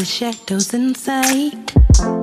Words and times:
the 0.00 0.06
shadows 0.06 0.72
inside. 0.72 1.72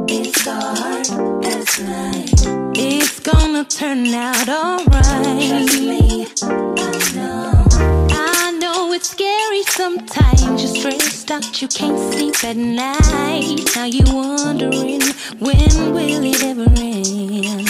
It's 0.09 0.43
dark 0.43 1.45
as 1.45 1.79
night. 1.79 2.75
It's 2.75 3.19
gonna 3.19 3.65
turn 3.65 4.07
out 4.07 4.49
alright. 4.49 5.47
Trust 5.47 5.79
me, 5.81 6.25
I 6.41 7.11
know. 7.13 7.65
I 8.09 8.57
know 8.59 8.93
it's 8.93 9.11
scary 9.11 9.61
sometimes. 9.61 10.63
You're 10.63 10.75
stressed 10.75 11.29
out, 11.29 11.61
you 11.61 11.67
can't 11.67 11.99
sleep 12.11 12.43
at 12.43 12.57
night. 12.57 13.69
Now 13.75 13.85
you're 13.85 14.11
wondering 14.11 15.03
when 15.37 15.93
will 15.93 16.23
it 16.23 16.43
ever 16.43 16.65
end? 16.81 17.67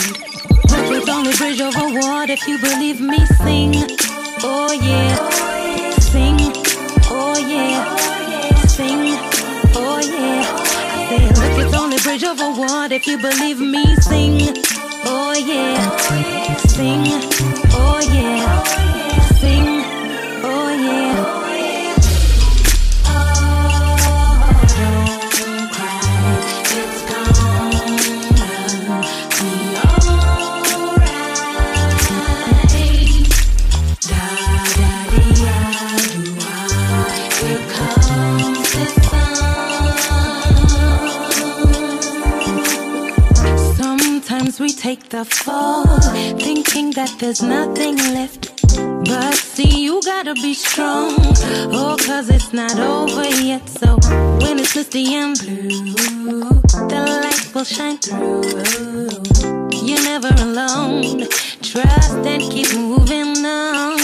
But 0.70 0.88
there's 0.88 1.08
only 1.10 1.36
bridge 1.36 1.60
over 1.60 2.00
water 2.00 2.32
if 2.32 2.48
you 2.48 2.58
believe 2.58 2.98
me. 3.02 3.26
Sing, 3.44 3.74
oh 4.42 4.72
yeah, 4.72 5.37
you 13.08 13.16
believe 13.16 13.60
me. 13.60 13.96
Sing, 13.96 14.38
oh 15.06 15.32
yeah, 15.34 16.56
sing, 16.66 17.27
take 45.24 45.32
fall, 45.32 45.84
thinking 46.38 46.90
that 46.92 47.10
there's 47.18 47.42
nothing 47.42 47.96
left. 48.14 48.52
But 49.04 49.34
see, 49.34 49.84
you 49.84 50.00
gotta 50.04 50.34
be 50.34 50.54
strong, 50.54 51.14
oh, 51.72 51.96
cause 51.98 52.30
it's 52.30 52.52
not 52.52 52.78
over 52.78 53.24
yet. 53.24 53.68
So 53.68 53.96
when 54.40 54.58
it's 54.58 54.76
misty 54.76 55.14
and 55.14 55.36
blue, 55.38 56.60
the 56.90 57.00
light 57.22 57.54
will 57.54 57.64
shine 57.64 57.98
through. 57.98 58.42
You're 59.86 60.02
never 60.02 60.32
alone, 60.42 61.26
trust 61.62 62.26
and 62.26 62.42
keep 62.42 62.72
moving 62.74 63.44
on. 63.44 63.98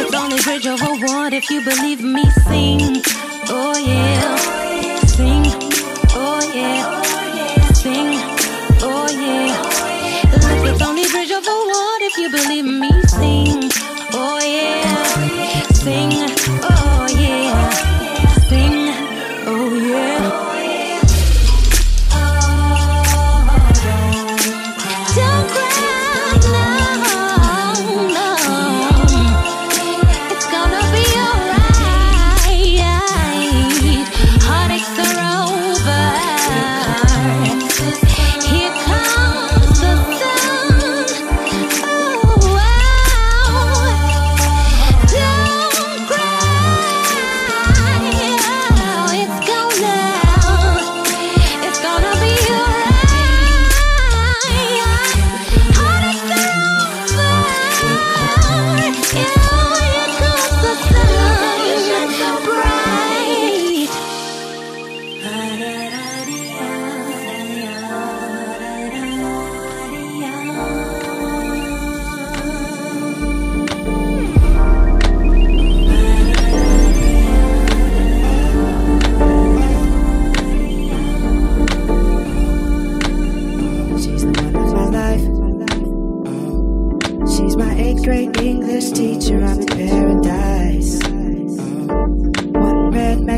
It's 0.00 0.14
only 0.14 0.40
bridge 0.42 0.66
over 0.66 1.06
water 1.06 1.36
if 1.36 1.50
you 1.50 1.62
believe 1.62 2.02
me. 2.02 2.24
Sing, 2.46 3.02
oh 3.48 3.76
yeah, 3.78 4.53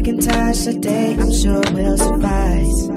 Macintosh 0.07 0.69
a 0.69 0.71
I'm 1.21 1.33
sure 1.33 1.63
will 1.73 1.99
suffice. 1.99 2.91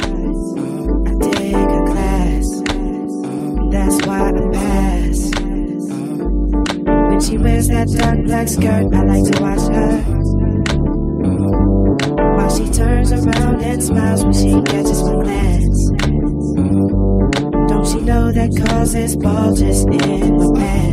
I 1.07 1.13
dig 1.17 1.55
her 1.55 1.85
class. 1.87 2.45
That's 3.71 4.05
why 4.05 4.29
I 4.29 4.31
pass. 4.53 5.31
When 7.09 7.19
she 7.19 7.37
wears 7.39 7.67
that 7.69 7.87
dark 7.97 8.23
black 8.25 8.47
skirt, 8.47 8.93
I 8.93 9.03
like 9.05 9.23
to 9.31 9.41
watch 9.41 9.65
her. 9.73 10.01
While 12.35 12.55
she 12.55 12.69
turns 12.71 13.11
around 13.11 13.63
and 13.63 13.83
smiles 13.83 14.23
when 14.23 14.33
she 14.33 14.61
catches 14.71 15.01
my 15.01 15.23
glance. 15.23 15.89
Don't 17.69 17.89
you 17.95 18.01
know 18.01 18.31
that 18.31 18.55
causes 18.67 19.15
bulges 19.15 19.83
in 19.85 20.37
my 20.37 20.59
pants? 20.59 20.88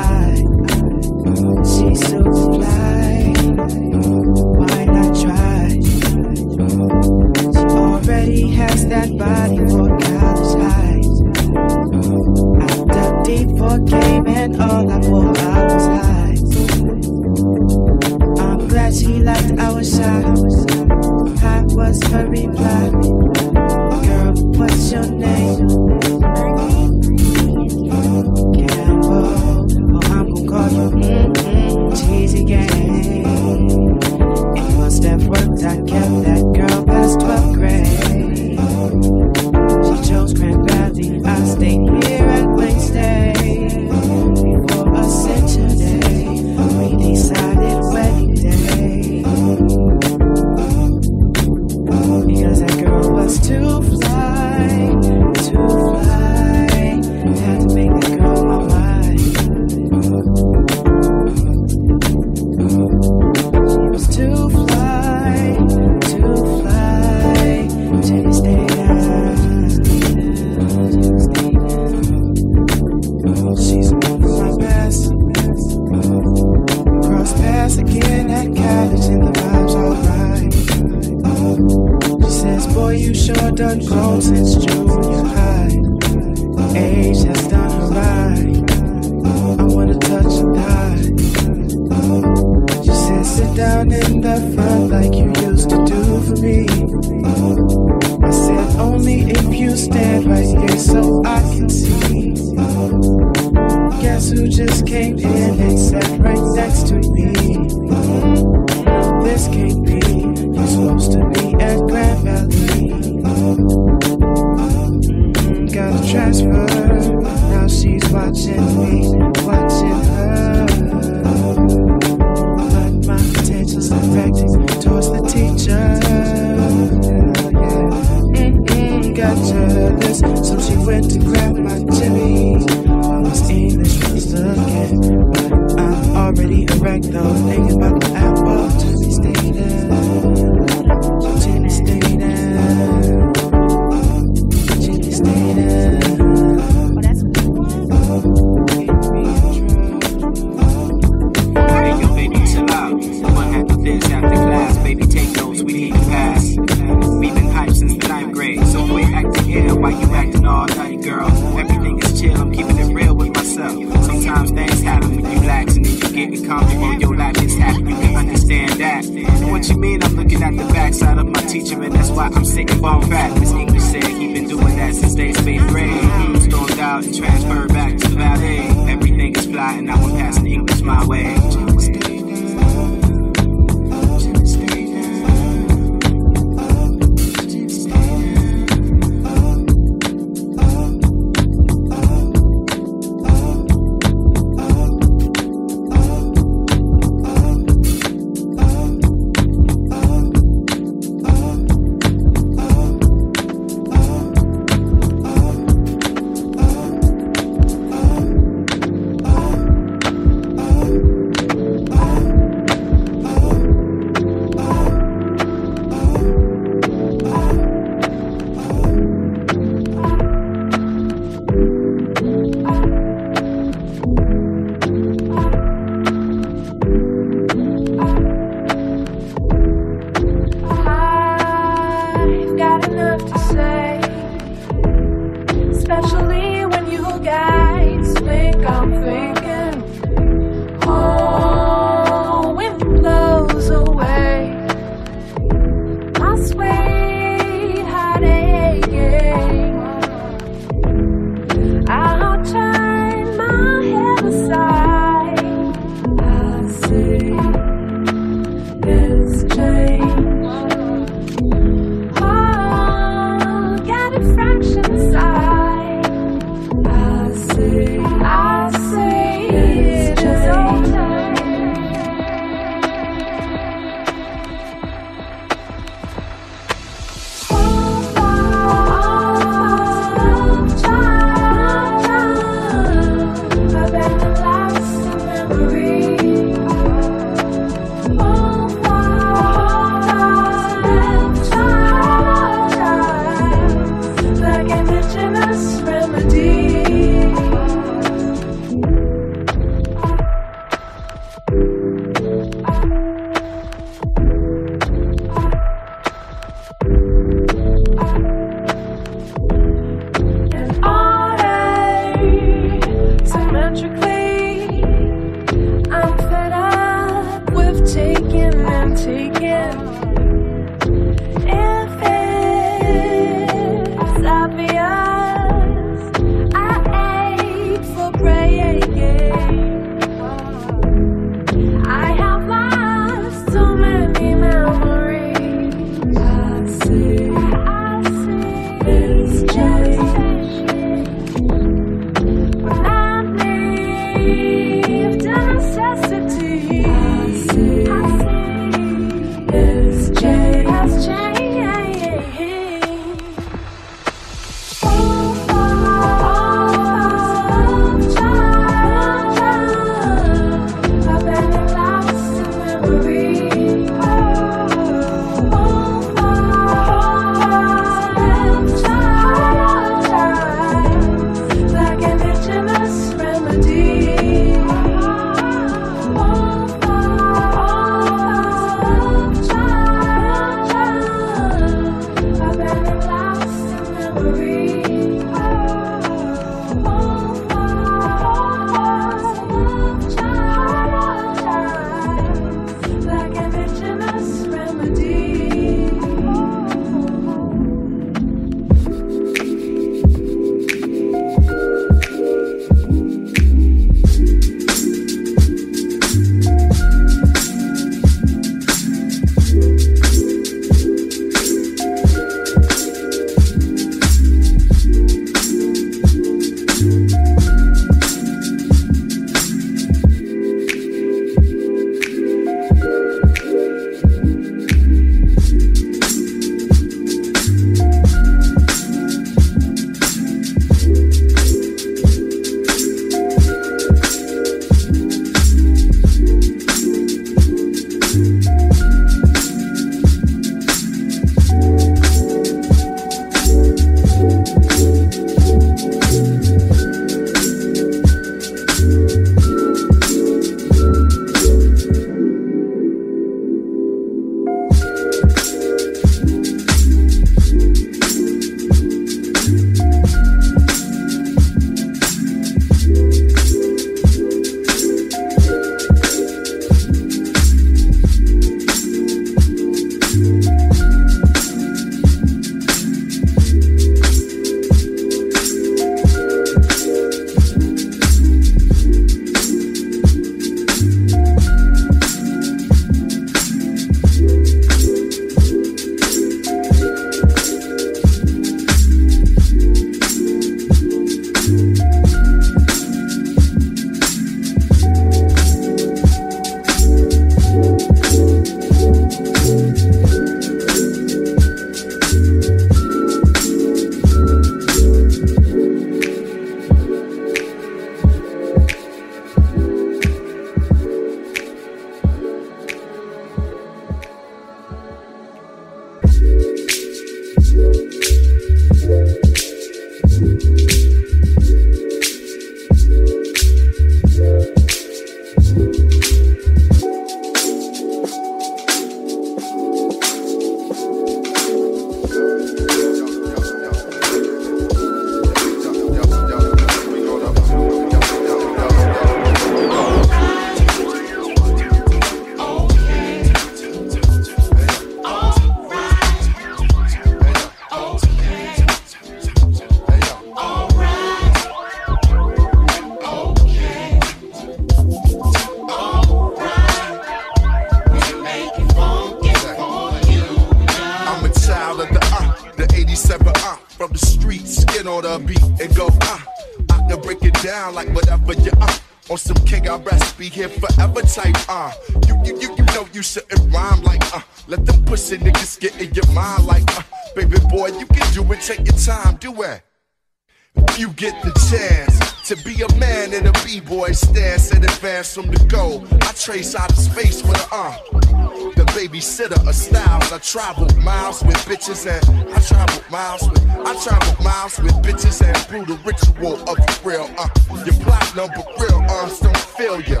Travel 590.30 590.68
miles 590.82 591.22
with 591.24 591.36
bitches 591.46 591.86
and 591.86 592.30
I 592.34 592.38
travel 592.40 592.82
miles 592.90 593.22
with 593.30 593.48
I 593.48 593.72
travel 593.82 594.22
miles 594.22 594.58
with 594.58 594.74
bitches 594.84 595.24
and 595.26 595.36
through 595.48 595.64
the 595.64 595.80
ritual 595.84 596.34
of 596.50 596.56
the 596.56 596.80
real 596.84 597.08
uh. 597.16 597.28
Your 597.64 597.74
platinum 597.82 598.30
but 598.36 598.46
real 598.60 598.78
uns 598.90 599.20
don't 599.20 599.36
feel 599.56 599.80
ya. 599.80 600.00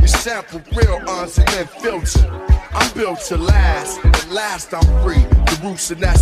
You 0.00 0.06
sample 0.06 0.62
real 0.76 1.02
uns 1.08 1.38
and 1.38 1.48
then 1.48 1.66
filter. 1.66 2.44
I'm 2.72 2.92
built 2.94 3.20
to 3.28 3.36
last, 3.36 3.98
and 4.04 4.30
last 4.30 4.72
I'm 4.72 4.84
free. 5.02 5.22
The 5.46 5.60
roots 5.64 5.90
and 5.90 6.00
that 6.02 6.18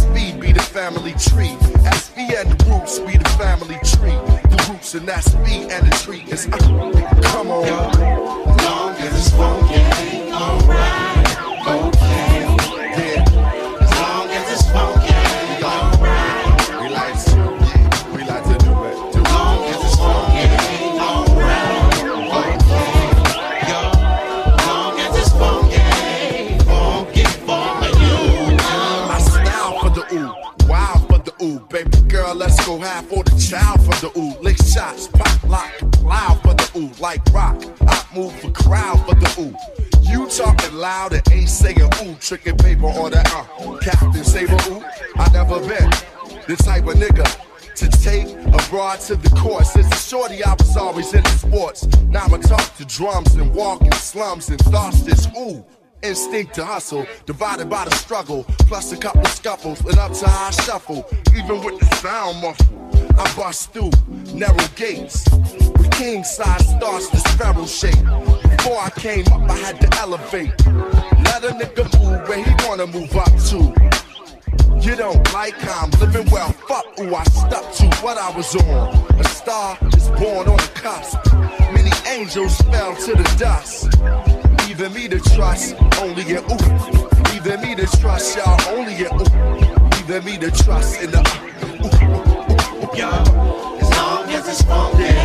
Instinct 56.33 56.55
to 56.55 56.65
hustle, 56.65 57.07
divided 57.27 57.69
by 57.69 57.85
the 57.85 57.95
struggle, 57.95 58.45
plus 58.61 58.91
a 58.91 58.97
couple 58.97 59.23
scuffles, 59.27 59.79
and 59.81 59.99
up 59.99 60.15
to 60.15 60.27
high 60.27 60.51
shuffle. 60.51 61.07
Even 61.37 61.63
with 61.63 61.79
the 61.79 61.85
sound 61.97 62.41
muffle, 62.41 63.21
I 63.21 63.31
bust 63.37 63.75
through 63.75 63.91
narrow 64.33 64.57
gates. 64.75 65.31
With 65.31 65.91
king 65.91 66.25
size 66.25 66.67
starts 66.71 67.11
the 67.11 67.19
sparrow 67.19 67.67
shape. 67.67 68.03
Before 68.57 68.79
I 68.81 68.89
came 68.97 69.27
up, 69.27 69.43
I 69.51 69.59
had 69.59 69.79
to 69.83 69.99
elevate. 69.99 70.53
Let 71.27 71.45
a 71.45 71.53
nigga 71.53 71.85
move 72.01 72.27
where 72.27 72.43
he 72.43 72.67
wanna 72.67 72.87
move 72.87 73.15
up 73.15 73.37
to. 73.51 74.81
You 74.81 74.97
don't 74.97 75.35
like 75.35 75.59
how 75.59 75.85
I'm 75.85 75.91
living 76.01 76.31
well, 76.33 76.51
fuck 76.67 76.87
who 76.97 77.15
I 77.15 77.25
stuck 77.25 77.75
to 77.75 77.97
what 78.03 78.17
I 78.17 78.35
was 78.35 78.57
on. 78.57 79.21
A 79.21 79.25
star 79.25 79.77
is 79.95 80.09
born 80.09 80.49
on 80.49 80.57
the 80.57 80.71
cusp. 80.77 81.19
Many 81.75 81.93
angels 82.09 82.57
fell 82.63 82.97
to 82.97 83.13
the 83.13 83.37
dust 83.39 84.42
leaving 84.73 84.95
me 84.95 85.07
to 85.07 85.21
trust 85.35 85.75
only 85.99 86.23
in 86.23 86.39
ooh. 86.39 86.57
Leaving 87.31 87.61
me 87.61 87.75
to 87.75 87.87
trust 87.99 88.39
y'all 88.39 88.59
only 88.75 88.95
in 88.95 89.13
ooh. 89.13 89.89
Leaving 89.97 90.25
me 90.25 90.39
to 90.39 90.51
trust 90.51 91.03
in 91.03 91.11
the 91.11 91.21
ooh. 91.21 91.85
ooh, 91.85 91.93
ooh, 92.09 92.87
ooh. 92.87 92.97
Yo, 92.97 93.11
as 93.81 93.91
long 93.99 94.31
as 94.31 94.49
it's 94.49 94.65
alright, 94.71 95.22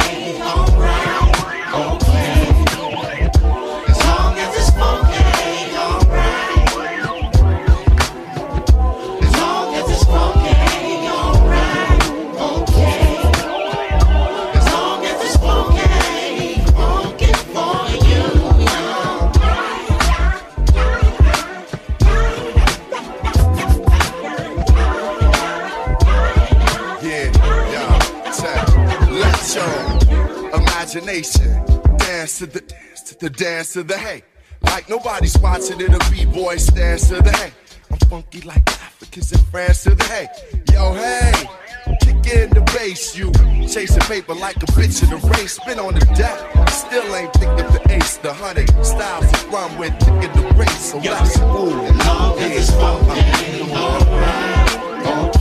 the 33.20 33.30
dance 33.30 33.74
to 33.74 33.84
the 33.84 33.98
hey. 33.98 34.24
Like 34.62 34.90
nobody's 34.90 35.38
watching 35.40 35.80
it, 35.82 35.90
a 35.90 36.12
b-boy 36.12 36.58
stands 36.58 37.10
to 37.10 37.22
the 37.22 37.32
hey. 37.32 37.52
I'm 37.92 37.98
funky 38.10 38.42
like 38.42 38.68
Africans 38.70 39.32
in 39.32 39.40
France 39.46 39.84
to 39.84 39.96
the 39.96 40.04
hey. 40.04 40.28
Yo, 40.72 40.94
hey, 40.94 41.32
kick 42.02 42.34
in 42.34 42.50
the 42.50 42.62
bass, 42.76 43.16
you 43.18 43.32
chasing 43.68 44.02
paper 44.02 44.34
like 44.34 44.58
a 44.58 44.68
bitch 44.68 45.04
in 45.04 45.10
the 45.10 45.18
race. 45.28 45.54
Spin 45.54 45.80
on 45.80 45.94
the 45.94 46.06
deck, 46.16 46.70
still 46.70 47.16
ain't 47.16 47.34
thinking 47.34 47.66
the 47.68 47.82
ace, 47.90 48.18
the 48.18 48.34
honey 48.34 48.66
styles 48.84 49.32
to 49.32 49.48
run 49.50 49.78
with, 49.78 49.94
in 50.08 50.32
the 50.34 50.54
race. 50.56 50.92
So 50.92 50.98
let's 50.98 51.40
move. 51.40 51.74
Long 52.06 52.38
as 52.40 52.70
it's 52.70 52.72
funky, 52.72 53.72
alright, 53.72 55.37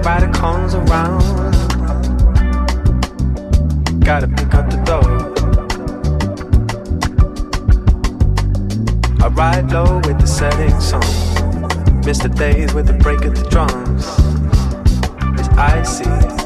everybody 0.00 0.32
comes 0.32 0.74
around. 0.74 1.20
Gotta 4.02 4.28
pick 4.28 4.54
up 4.54 4.70
the 4.70 4.78
dough. 4.86 5.34
I 9.22 9.28
ride 9.28 9.70
low 9.70 9.96
with 9.96 10.18
the 10.18 10.26
setting 10.26 10.80
sun, 10.80 12.00
Miss 12.06 12.18
the 12.18 12.30
days 12.30 12.72
with 12.72 12.86
the 12.86 12.94
break 12.94 13.26
of 13.26 13.34
the 13.34 13.46
drums. 13.50 14.06
It's 15.38 15.48
icy. 15.58 16.39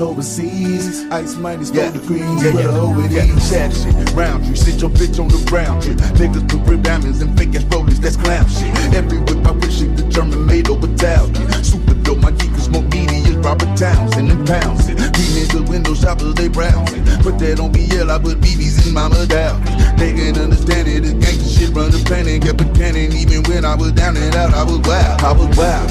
Overseas. 0.00 1.04
Ice 1.10 1.36
minus 1.36 1.70
four 1.70 1.90
degrees. 1.90 2.20
Yeah, 2.42 2.52
yeah, 2.52 2.68
over 2.68 3.02
yeah. 3.08 3.26
these. 3.26 3.50
Chat 3.50 3.72
shit, 3.72 4.12
round 4.12 4.46
you, 4.46 4.56
sit 4.56 4.80
your 4.80 4.90
bitch 4.90 5.20
on 5.20 5.28
the 5.28 5.42
ground 5.48 5.84
shit. 5.84 5.98
Niggas 6.18 6.48
put 6.48 6.60
rib 6.68 6.82
diamonds 6.82 7.20
and 7.20 7.36
fake 7.36 7.54
ass 7.54 7.64
rollers, 7.64 8.00
that's 8.00 8.16
clown 8.16 8.48
shit. 8.48 8.74
Every 8.94 9.18
whip 9.18 9.46
I 9.46 9.52
wish 9.52 9.82
it 9.82 9.96
the 9.96 10.04
German 10.04 10.46
made 10.46 10.68
over 10.68 10.90
Italian. 10.90 11.64
Super 11.64 11.94
dope, 11.94 12.18
my 12.18 12.30
geek 12.30 12.52
is 12.52 12.68
more 12.70 12.82
meaty 12.82 13.20
Robert 13.42 13.76
Townsend 13.76 14.30
and 14.30 14.46
pounds 14.46 14.88
it. 14.88 14.96
These 14.96 15.48
niggas 15.48 15.68
window 15.68 15.94
shoppers, 15.94 16.34
they 16.34 16.48
browsing. 16.48 17.04
Put 17.22 17.38
that 17.38 17.60
on 17.60 17.72
BL, 17.72 18.10
I 18.10 18.18
put 18.18 18.40
BBs 18.40 18.86
in 18.86 18.94
my 18.94 19.08
medallion. 19.08 19.64
They 19.96 20.12
can't 20.12 20.38
understand 20.38 20.88
it, 20.88 21.02
this 21.02 21.14
gangsta 21.14 21.58
shit 21.58 21.74
run 21.74 21.90
the 21.90 22.02
planet, 22.04 22.42
kept 22.42 22.60
it 22.60 22.74
cannon. 22.74 23.12
Even 23.12 23.42
when 23.44 23.64
I 23.64 23.74
was 23.74 23.92
down 23.92 24.16
and 24.16 24.34
out, 24.34 24.54
I 24.54 24.62
was 24.62 24.78
wild, 24.86 25.20
I 25.22 25.32
was 25.32 25.56
wild. 25.56 25.90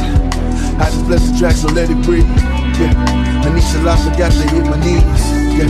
I 0.80 0.86
just 0.90 1.06
bless 1.06 1.30
the 1.30 1.38
track, 1.38 1.56
so 1.56 1.68
let 1.70 1.90
it 1.90 2.02
breathe. 2.04 2.59
Yeah, 2.80 2.96
Anisha 3.44 3.84
I 3.86 3.98
forgot 3.98 4.32
to 4.32 4.48
hit 4.56 4.64
my 4.64 4.80
knees. 4.80 5.24
Yeah, 5.60 5.68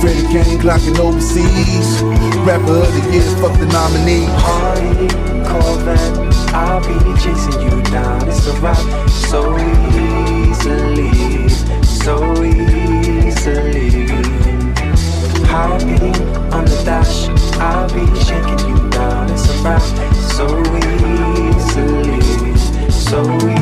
Freddie 0.00 0.26
Kane 0.32 0.58
clocking 0.58 0.98
overseas. 0.98 2.02
Rapper 2.42 2.82
of 2.82 2.90
the 2.90 3.02
year, 3.12 3.22
fuck 3.38 3.54
the 3.60 3.66
nominee. 3.66 4.26
Hardy 4.42 5.06
Corvette, 5.46 6.18
I'll 6.52 6.80
be 6.80 6.96
chasing 7.22 7.60
you 7.62 7.80
down. 7.92 8.28
It's 8.28 8.48
a 8.48 8.52
rock 8.58 8.82
so 9.08 9.56
easily, 9.58 11.48
so 11.84 12.34
easily. 12.42 14.08
High 15.46 15.78
on 16.50 16.64
the 16.64 16.82
dash, 16.84 17.28
I'll 17.60 17.86
be 17.94 18.04
shaking 18.24 18.58
you 18.68 18.90
down. 18.90 19.30
It's 19.30 19.48
a 19.48 19.52
rock 19.62 19.84
so 20.34 20.46
easily, 20.82 22.10
so 22.90 23.22
easily. 23.38 23.59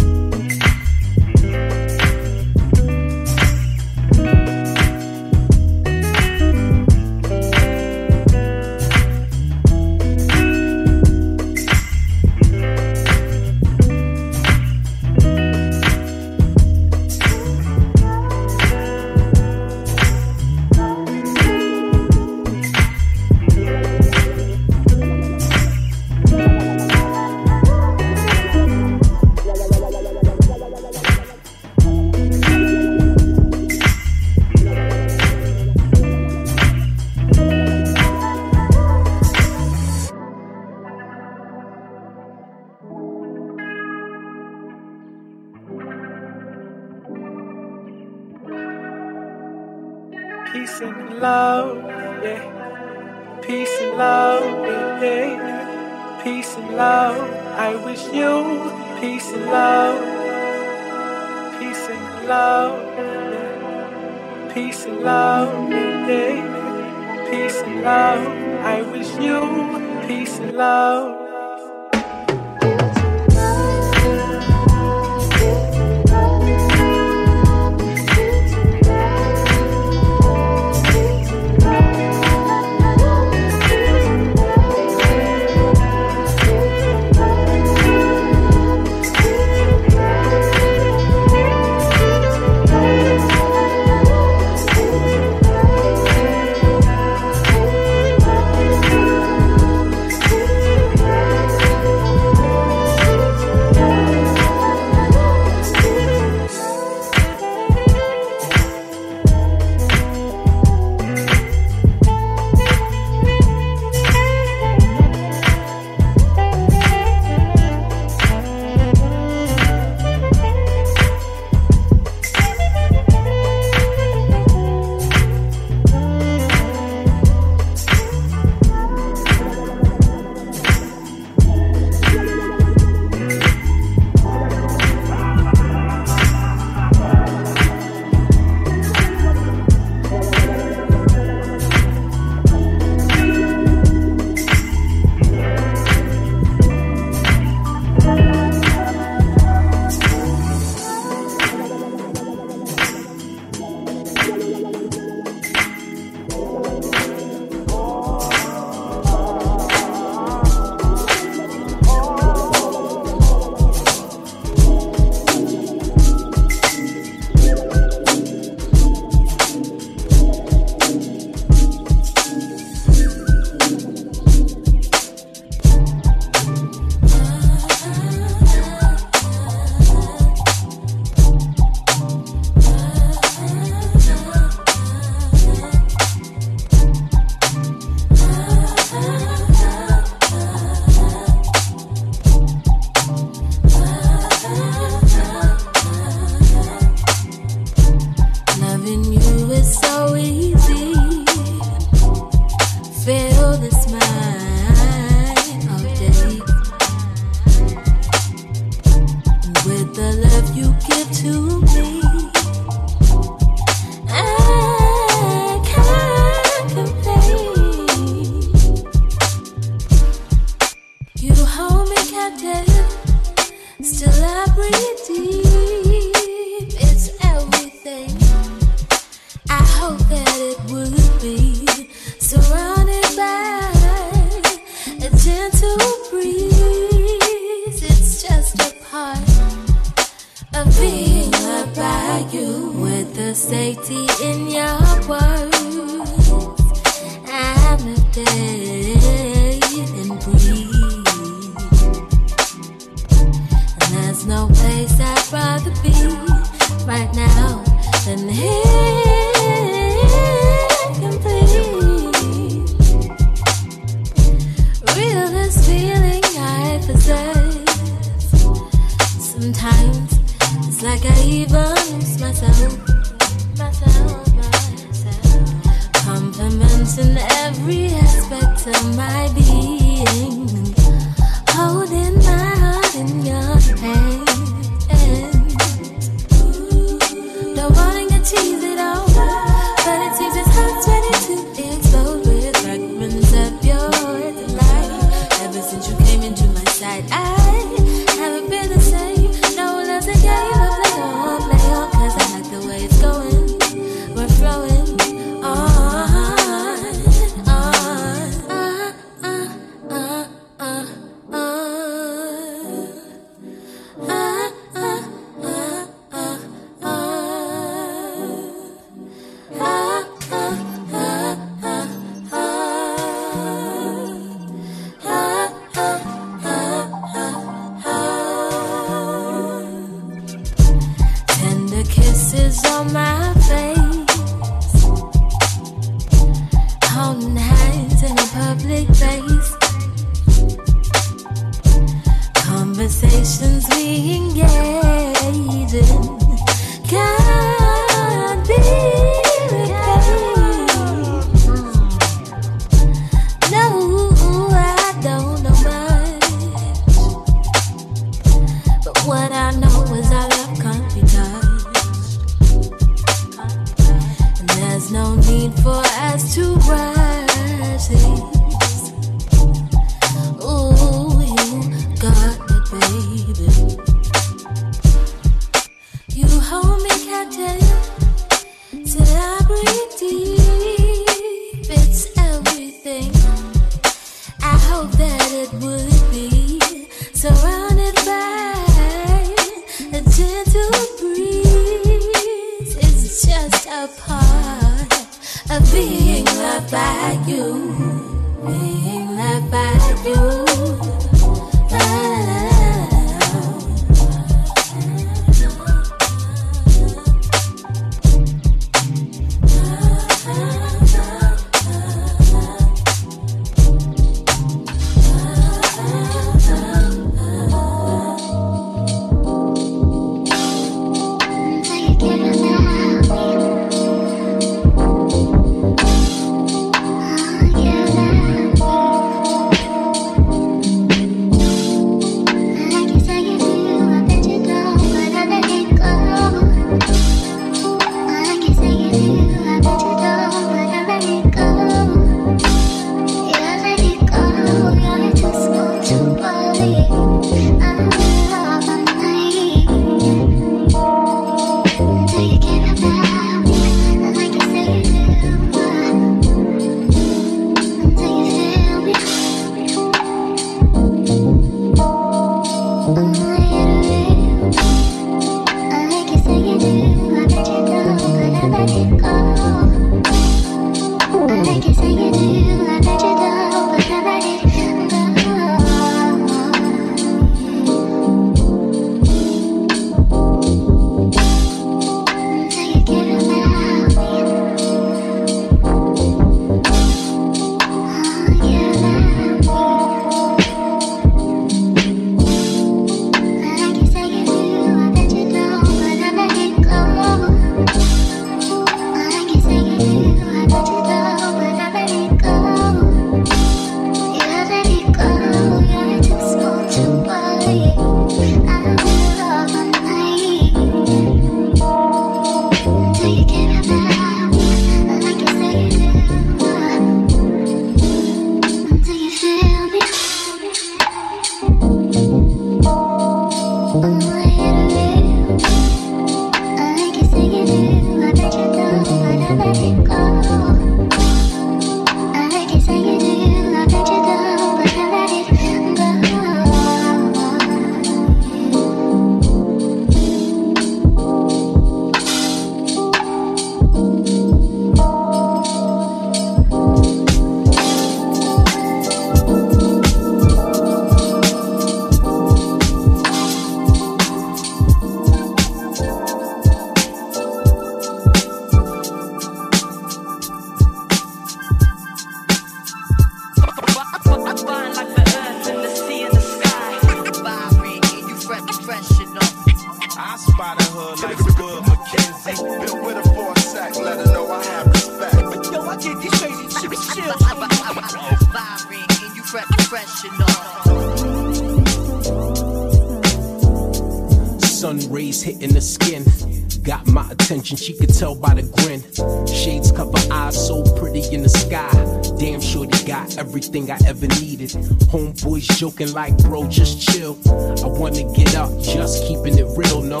Joking 595.58 595.92
like, 595.92 596.16
bro, 596.18 596.46
just 596.46 596.80
chill. 596.88 597.18
I 597.26 597.66
wanna 597.66 598.04
get 598.14 598.36
up, 598.36 598.48
just 598.62 599.04
keeping 599.08 599.36
it 599.36 599.46
real, 599.56 599.82
no. 599.82 600.00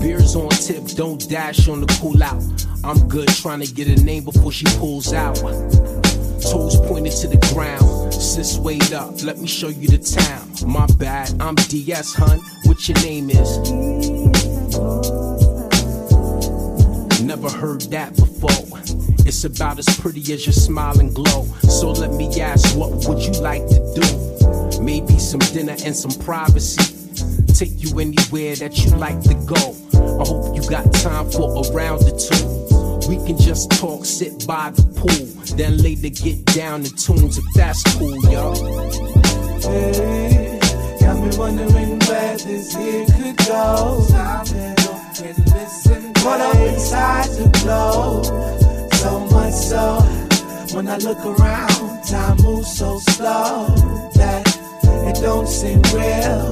Beers 0.00 0.34
on 0.34 0.50
tip, 0.50 0.84
don't 0.96 1.30
dash 1.30 1.68
on 1.68 1.80
the 1.80 1.86
cool 2.00 2.20
out. 2.20 2.42
I'm 2.82 3.06
good 3.06 3.28
trying 3.28 3.60
to 3.60 3.72
get 3.72 3.86
a 3.86 4.02
name 4.02 4.24
before 4.24 4.50
she 4.50 4.64
pulls 4.78 5.12
out. 5.12 5.36
Toes 6.42 6.80
pointed 6.88 7.12
to 7.20 7.28
the 7.28 7.38
ground. 7.54 8.12
Sis, 8.12 8.58
wait 8.58 8.92
up, 8.92 9.22
let 9.22 9.38
me 9.38 9.46
show 9.46 9.68
you 9.68 9.86
the 9.86 9.98
town. 9.98 10.68
My 10.68 10.86
bad, 10.98 11.40
I'm 11.40 11.54
DS, 11.54 12.12
hun. 12.12 12.40
What 12.64 12.88
your 12.88 12.98
name 13.02 13.30
is? 13.30 13.58
Never 17.22 17.48
heard 17.48 17.82
that 17.92 18.16
before. 18.16 18.80
It's 19.24 19.44
about 19.44 19.78
as 19.78 20.00
pretty 20.00 20.20
as 20.32 20.46
your 20.46 20.52
smile 20.52 20.98
and 20.98 21.14
glow. 21.14 21.44
So 21.62 21.92
let 21.92 22.12
me 22.12 22.40
ask, 22.40 22.76
what 22.76 22.90
would 23.06 23.22
you 23.22 23.40
like 23.40 23.66
to 23.68 23.92
do? 23.94 24.25
Maybe 24.80 25.18
some 25.18 25.40
dinner 25.40 25.76
and 25.84 25.96
some 25.96 26.12
privacy. 26.24 26.82
Take 27.54 27.82
you 27.82 27.98
anywhere 27.98 28.54
that 28.56 28.84
you 28.84 28.90
like 28.96 29.20
to 29.22 29.34
go. 29.46 29.74
I 30.20 30.26
hope 30.26 30.54
you 30.54 30.68
got 30.68 30.92
time 30.92 31.30
for 31.30 31.64
a 31.64 31.72
round 31.72 32.02
or 32.02 32.16
two. 32.18 32.66
We 33.08 33.16
can 33.24 33.38
just 33.38 33.70
talk, 33.72 34.04
sit 34.04 34.46
by 34.46 34.70
the 34.70 34.82
pool, 34.82 35.56
then 35.56 35.78
later 35.78 36.10
get 36.10 36.44
down 36.46 36.82
to 36.82 36.94
tunes 36.94 37.38
if 37.38 37.44
that's 37.54 37.82
cool, 37.96 38.16
yo. 38.30 38.52
Hey, 39.60 40.58
got 41.00 41.16
me 41.18 41.36
wondering 41.38 41.98
where 42.00 42.36
this 42.36 42.74
here 42.74 43.06
could 43.06 43.36
go. 43.46 44.02
Stop 44.08 44.48
and 44.50 44.78
look 44.84 45.20
and 45.24 45.52
listen. 45.54 46.14
Caught 46.14 46.40
up 46.40 46.56
inside 46.56 47.28
the 47.30 47.48
glow. 47.62 48.22
So 48.92 49.20
much 49.30 49.54
so, 49.54 50.00
when 50.74 50.88
I 50.88 50.96
look 50.98 51.24
around, 51.24 52.04
time 52.04 52.36
moves 52.42 52.76
so 52.76 52.98
slow 52.98 53.66
that 54.14 54.45
don't 55.20 55.48
seem 55.48 55.82
real. 55.94 56.50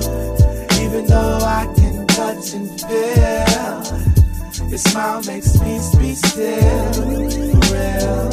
Even 0.80 1.06
though 1.06 1.38
I 1.40 1.72
can 1.76 2.06
touch 2.06 2.54
and 2.54 2.68
feel, 2.80 4.68
your 4.68 4.78
smile 4.78 5.22
makes 5.22 5.60
me 5.60 5.78
be 5.98 6.14
still. 6.14 6.92
Real 7.72 8.30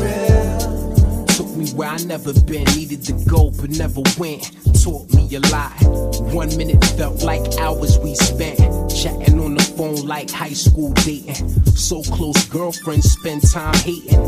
real. 0.00 1.26
Took 1.26 1.56
me 1.56 1.70
where 1.72 1.88
I 1.88 1.96
never 2.04 2.32
been. 2.32 2.64
Needed 2.76 3.02
to 3.04 3.12
go, 3.28 3.50
but 3.50 3.70
never 3.70 4.02
went. 4.18 4.50
Taught 4.82 5.12
me 5.14 5.34
a 5.36 5.40
lot. 5.50 5.72
One 6.32 6.56
minute 6.56 6.84
felt 6.96 7.22
like 7.22 7.42
hours 7.58 7.98
we 7.98 8.14
spent. 8.14 8.58
Chatting 8.90 9.40
on 9.40 9.54
the 9.54 9.62
phone 9.76 10.06
like 10.06 10.30
high 10.30 10.52
school 10.52 10.92
dating. 11.04 11.48
So 11.74 12.02
close, 12.02 12.44
girlfriends 12.46 13.10
spend 13.10 13.42
time 13.50 13.74
hating. 13.74 14.20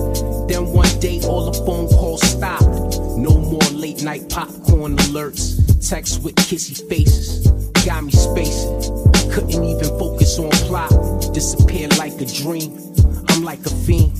Then 0.46 0.66
one 0.66 0.98
day, 1.00 1.20
all 1.22 1.50
the 1.50 1.58
phone 1.64 1.88
calls 1.88 2.22
stopped. 2.22 2.86
No 3.16 3.30
more 3.30 3.70
late 3.72 4.02
night 4.02 4.28
popcorn 4.28 4.96
alerts. 4.96 5.56
Texts 5.88 6.18
with 6.18 6.34
kissy 6.34 6.86
faces. 6.86 7.46
Got 7.86 8.04
me 8.04 8.12
spacing. 8.12 8.78
Couldn't 9.32 9.64
even 9.64 9.98
focus 9.98 10.38
on 10.38 10.50
plot. 10.68 10.90
Disappear 11.32 11.88
like 11.96 12.20
a 12.20 12.26
dream. 12.26 12.76
I'm 13.28 13.42
like 13.42 13.64
a 13.64 13.70
fiend. 13.70 14.12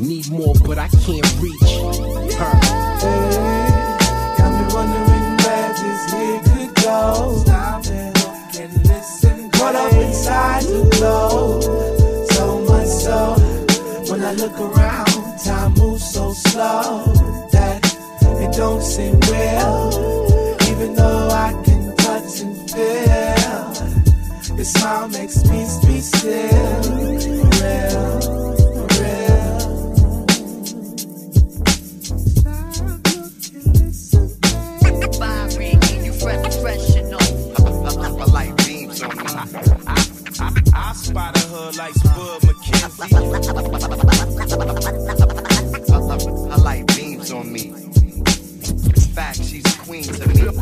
Need 0.00 0.30
more, 0.30 0.54
but 0.66 0.78
I 0.78 0.88
can't 0.88 1.24
reach 1.40 1.70
her. 2.34 2.56
Hey, 2.98 3.68
got 4.36 4.50
me 4.50 4.74
wondering 4.74 5.36
where 5.38 5.72
this 5.78 6.12
here 6.12 6.40
could 6.42 6.74
go. 6.82 7.38
Stop 7.44 7.86
and 7.86 8.16
look 8.18 8.60
and 8.60 8.86
listen. 8.88 9.50
Caught 9.52 9.76
up 9.76 9.92
inside 9.92 10.64
the 10.64 10.96
glow. 10.98 11.60
So 12.32 12.60
much 12.64 12.88
so, 12.88 13.36
when 14.10 14.24
I 14.24 14.32
look 14.32 14.58
around, 14.58 15.38
time 15.44 15.74
moves 15.74 16.10
so 16.10 16.32
slow 16.32 17.13
don't 18.64 18.82
seem 18.82 19.20
real. 19.32 20.56
Even 20.70 20.94
though 20.94 21.28
I 21.28 21.50
can 21.66 21.94
touch 21.96 22.40
and 22.40 22.56
feel, 22.70 24.56
your 24.56 24.64
smile 24.64 25.08
makes 25.08 25.44
me 25.44 25.58
be 25.86 26.00
still. 26.00 27.03
queen 50.02 50.02
to 50.02 50.28
me. 50.28 50.53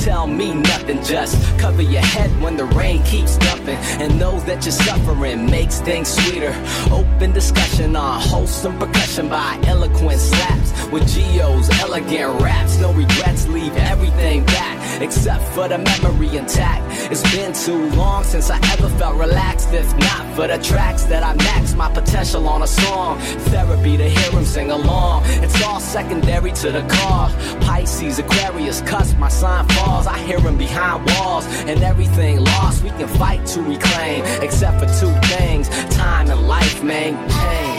Tell 0.00 0.26
me 0.26 0.54
nothing. 0.54 1.02
Just 1.02 1.36
cover 1.58 1.82
your 1.82 2.02
head 2.02 2.30
when 2.42 2.56
the 2.56 2.64
rain 2.64 3.02
keeps 3.04 3.36
dumping 3.38 3.76
and 4.00 4.18
know 4.18 4.40
that 4.40 4.64
you're 4.64 4.72
suffering 4.72 5.46
makes 5.46 5.80
things 5.80 6.08
sweeter. 6.08 6.54
Open 6.90 7.32
discussion 7.32 7.96
on 7.96 8.20
wholesome 8.20 8.78
percussion 8.78 9.28
by 9.28 9.58
eloquent 9.66 10.20
slaps 10.20 10.90
with 10.90 11.06
geos, 11.08 11.68
elegant 11.80 12.40
raps. 12.40 12.78
No 12.78 12.92
regrets, 12.92 13.46
leave 13.48 13.76
everything 13.76 14.44
back 14.46 14.79
except 15.00 15.42
for 15.54 15.68
the 15.68 15.78
memory 15.78 16.36
intact. 16.36 16.84
It's 17.10 17.22
been 17.34 17.52
too 17.52 17.90
long 17.96 18.24
since 18.24 18.50
I 18.50 18.58
ever 18.72 18.88
felt 18.98 19.16
relaxed. 19.16 19.72
If 19.72 19.96
not 19.98 20.36
for 20.36 20.46
the 20.46 20.58
tracks 20.58 21.04
that 21.04 21.22
I 21.22 21.34
max 21.34 21.74
my 21.74 21.90
potential 21.92 22.48
on 22.48 22.62
a 22.62 22.66
song, 22.66 23.18
therapy 23.50 23.96
to 23.96 24.08
hear 24.08 24.30
him 24.30 24.44
sing 24.44 24.70
along. 24.70 25.22
It's 25.44 25.62
all 25.62 25.80
secondary 25.80 26.52
to 26.52 26.72
the 26.72 26.82
cause. 26.88 27.32
Pisces, 27.64 28.18
Aquarius, 28.18 28.80
cuss, 28.82 29.14
my 29.14 29.28
sign 29.28 29.66
falls. 29.68 30.06
I 30.06 30.18
hear 30.18 30.40
him 30.40 30.56
behind 30.58 31.06
walls, 31.10 31.46
and 31.66 31.82
everything 31.82 32.40
lost. 32.40 32.82
We 32.82 32.90
can 32.90 33.08
fight 33.08 33.46
to 33.46 33.62
reclaim, 33.62 34.24
except 34.42 34.80
for 34.80 34.86
two 35.00 35.12
things: 35.36 35.68
time 35.94 36.30
and 36.30 36.46
life, 36.48 36.82
man. 36.82 37.14
Change. 37.30 37.69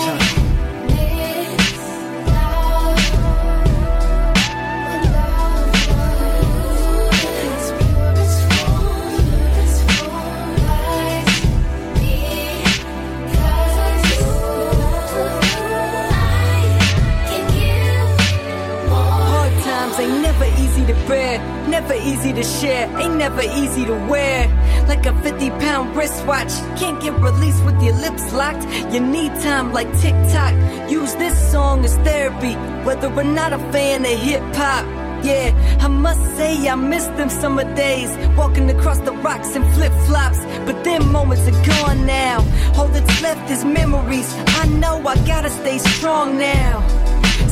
Never 21.10 21.93
easy 21.93 22.32
to 22.34 22.43
share, 22.43 22.88
ain't 22.99 23.16
never 23.16 23.41
easy 23.41 23.86
to 23.86 23.93
wear. 24.08 24.47
Like 24.88 25.06
a 25.06 25.14
50 25.22 25.49
pound 25.52 25.95
wristwatch, 25.95 26.52
can't 26.78 27.02
get 27.02 27.14
released 27.20 27.64
with 27.64 27.82
your 27.82 27.95
lips 27.95 28.34
locked. 28.34 28.66
You 28.93 28.99
need 28.99 29.32
time 29.41 29.72
like 29.74 29.88
TikTok. 29.99 30.54
Use 30.89 31.14
this 31.16 31.52
song 31.52 31.84
as 31.86 31.95
therapy, 31.97 32.54
whether 32.86 33.12
or 33.12 33.24
not 33.24 33.54
a 33.54 33.60
fan 33.72 34.06
of 34.06 34.20
hip 34.20 34.41
hop. 34.56 34.86
Yeah, 35.24 35.54
I 35.80 35.88
must 35.88 36.22
say 36.36 36.68
I 36.68 36.76
miss 36.76 37.06
them 37.18 37.30
summer 37.30 37.64
days, 37.76 38.10
walking 38.36 38.70
across 38.70 38.99
the 38.99 39.12
rocks 39.12 39.56
in 39.56 39.64
flip 39.74 39.93
flops. 40.08 40.39
But 40.66 40.84
them 40.84 41.12
moments 41.12 41.47
are 41.47 41.66
gone 41.66 42.06
now. 42.06 42.39
All 42.78 42.88
that's 42.88 43.22
left 43.22 43.49
is 43.52 43.64
memories. 43.64 44.34
I 44.62 44.68
know 44.68 44.97
I 45.06 45.16
gotta 45.28 45.49
stay 45.49 45.78
strong 45.78 46.38
now. 46.38 46.86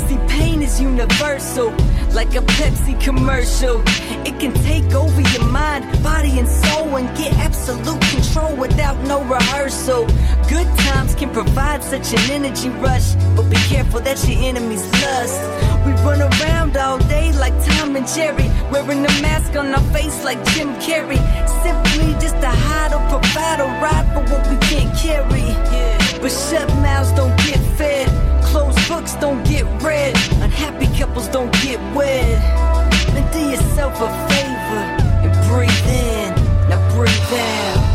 See, 0.08 0.18
pain 0.28 0.62
is 0.62 0.82
universal 0.82 1.74
like 2.14 2.36
a 2.36 2.42
Pepsi 2.58 3.00
commercial. 3.02 3.82
It 4.26 4.40
can 4.40 4.54
take 4.64 4.94
over 4.94 5.22
your 5.22 5.46
mind, 5.46 5.84
body, 6.04 6.40
and 6.40 6.48
soul 6.48 6.96
and 6.96 7.08
get 7.18 7.34
absolute 7.34 8.02
control 8.10 8.56
without 8.56 8.98
no 9.08 9.24
rehearsal. 9.24 10.06
Good 10.48 10.68
times 10.80 11.16
can 11.16 11.30
provide 11.32 11.84
such 11.84 12.14
an 12.14 12.32
energy 12.32 12.70
rush, 12.70 13.16
but 13.36 13.50
be 13.50 13.58
careful 13.68 14.00
that 14.02 14.18
your 14.28 14.40
enemies 14.42 14.86
lust. 15.02 15.42
We 15.86 15.92
run 16.04 16.22
around 16.22 16.78
all 16.78 17.00
day 17.10 17.32
like 17.34 17.54
Tom 17.66 17.96
and 17.96 18.08
Jerry, 18.08 18.50
wearing 18.72 19.06
a 19.06 19.14
mask 19.22 19.56
on 19.56 19.74
our 19.74 19.94
face 19.94 20.24
like 20.24 20.44
Jim 20.54 20.74
Carrey. 20.76 21.20
Simply 21.64 22.14
just 22.20 22.36
to 22.42 22.50
hide 22.50 22.94
or 22.94 23.04
provide 23.10 23.60
a 23.60 23.68
ride 23.82 24.08
for 24.14 24.24
what 24.32 24.48
we 24.50 24.58
can't 24.68 24.94
carry. 24.98 25.48
But 26.22 26.32
shut 26.32 26.68
mouths 26.82 27.12
don't 27.14 27.36
get 27.38 27.60
fed. 27.78 28.29
Closed 28.52 28.88
books 28.88 29.14
don't 29.16 29.44
get 29.44 29.66
read. 29.84 30.16
Unhappy 30.42 30.88
couples 30.98 31.28
don't 31.28 31.54
get 31.62 31.80
wed. 31.96 32.42
And 33.16 33.32
do 33.32 33.40
yourself 33.50 33.94
a 34.02 34.10
favor 34.28 34.84
and 35.24 35.32
breathe 35.50 35.88
in. 35.88 36.34
Now 36.68 36.82
breathe 36.96 37.34
out. 37.34 37.89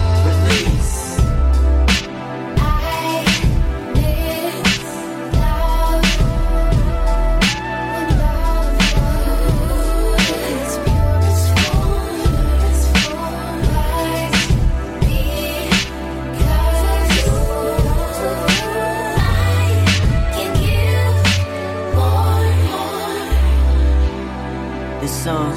Song 25.24 25.52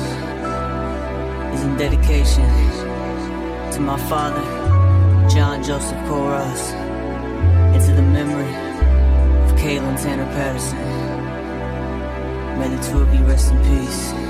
is 1.53 1.61
in 1.61 1.75
dedication 1.75 2.49
to 3.69 3.81
my 3.81 3.97
father, 4.07 4.41
John 5.27 5.61
Joseph 5.61 5.97
Coras, 6.07 6.71
and 7.73 7.81
to 7.83 7.91
the 7.91 8.01
memory 8.01 8.53
of 9.43 9.59
Caitlin 9.59 10.01
Tanner 10.01 10.25
Patterson. 10.27 10.77
May 12.57 12.73
the 12.73 12.81
two 12.81 12.99
of 13.01 13.13
you 13.13 13.25
rest 13.25 13.51
in 13.51 13.61
peace. 13.63 14.26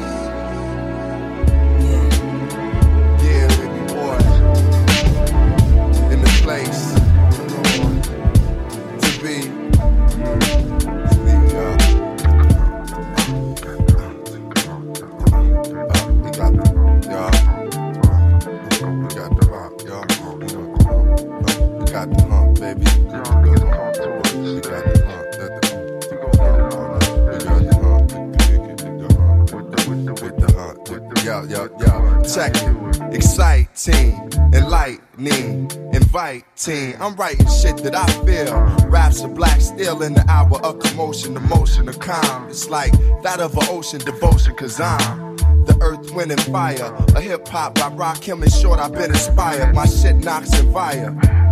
Enlightening, 35.17 35.71
inviting. 35.93 37.01
I'm 37.01 37.15
writing 37.15 37.47
shit 37.47 37.77
that 37.77 37.95
I 37.95 38.05
feel. 38.25 38.53
Raps 38.89 39.21
of 39.21 39.35
black 39.35 39.61
steel 39.61 40.01
in 40.01 40.13
the 40.13 40.25
hour 40.29 40.63
of 40.63 40.79
commotion, 40.79 41.35
emotion, 41.35 41.89
of 41.89 41.99
calm. 41.99 42.49
It's 42.49 42.69
like 42.69 42.91
that 43.23 43.39
of 43.39 43.55
an 43.57 43.65
ocean 43.69 43.99
devotion, 43.99 44.55
cause 44.55 44.79
I'm 44.79 45.35
the 45.65 45.77
earth, 45.81 46.13
wind, 46.13 46.31
and 46.31 46.41
fire. 46.41 46.93
A 47.15 47.21
hip 47.21 47.47
hop, 47.47 47.79
I 47.79 47.89
rock 47.89 48.23
him 48.23 48.43
in 48.43 48.49
short, 48.49 48.79
I've 48.79 48.93
been 48.93 49.11
inspired. 49.11 49.73
My 49.73 49.85
shit 49.85 50.15
knocks 50.17 50.53
and 50.59 50.73
fire. 50.73 51.46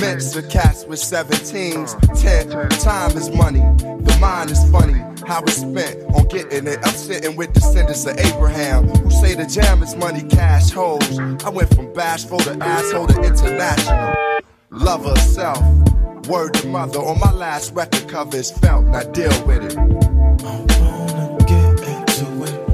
Mix 0.00 0.34
of 0.34 0.48
cats 0.48 0.86
with 0.86 0.98
17s. 0.98 1.94
Ten 2.20 2.48
time 2.80 3.16
is 3.18 3.30
money. 3.30 3.60
The 3.60 4.16
mind 4.20 4.50
is 4.50 4.70
funny. 4.70 4.98
How 5.26 5.42
it's 5.42 5.58
spent 5.58 6.02
on 6.14 6.26
getting 6.28 6.66
it. 6.66 6.78
I'm 6.82 6.94
sitting 6.94 7.36
with 7.36 7.52
descendants 7.52 8.06
of 8.06 8.18
Abraham 8.18 8.88
who 8.88 9.10
say 9.10 9.34
the 9.34 9.44
jam 9.44 9.82
is 9.82 9.94
money, 9.96 10.22
cash, 10.22 10.70
hoes. 10.70 11.18
I 11.18 11.50
went 11.50 11.74
from 11.74 11.92
bashful 11.92 12.38
to 12.38 12.52
asshole 12.62 13.08
to 13.08 13.20
international. 13.22 14.14
Lover, 14.70 15.16
self. 15.16 15.60
Word 16.28 16.54
to 16.54 16.66
mother 16.68 17.00
on 17.00 17.18
my 17.20 17.32
last 17.32 17.74
record 17.74 18.08
cover 18.08 18.36
is 18.36 18.50
felt. 18.50 18.86
Now 18.86 19.02
deal 19.02 19.46
with 19.46 19.64
it. 19.64 19.76
I 19.76 20.64
wanna 20.80 21.36
get 21.46 21.80
into 21.80 22.44
it. 22.44 22.68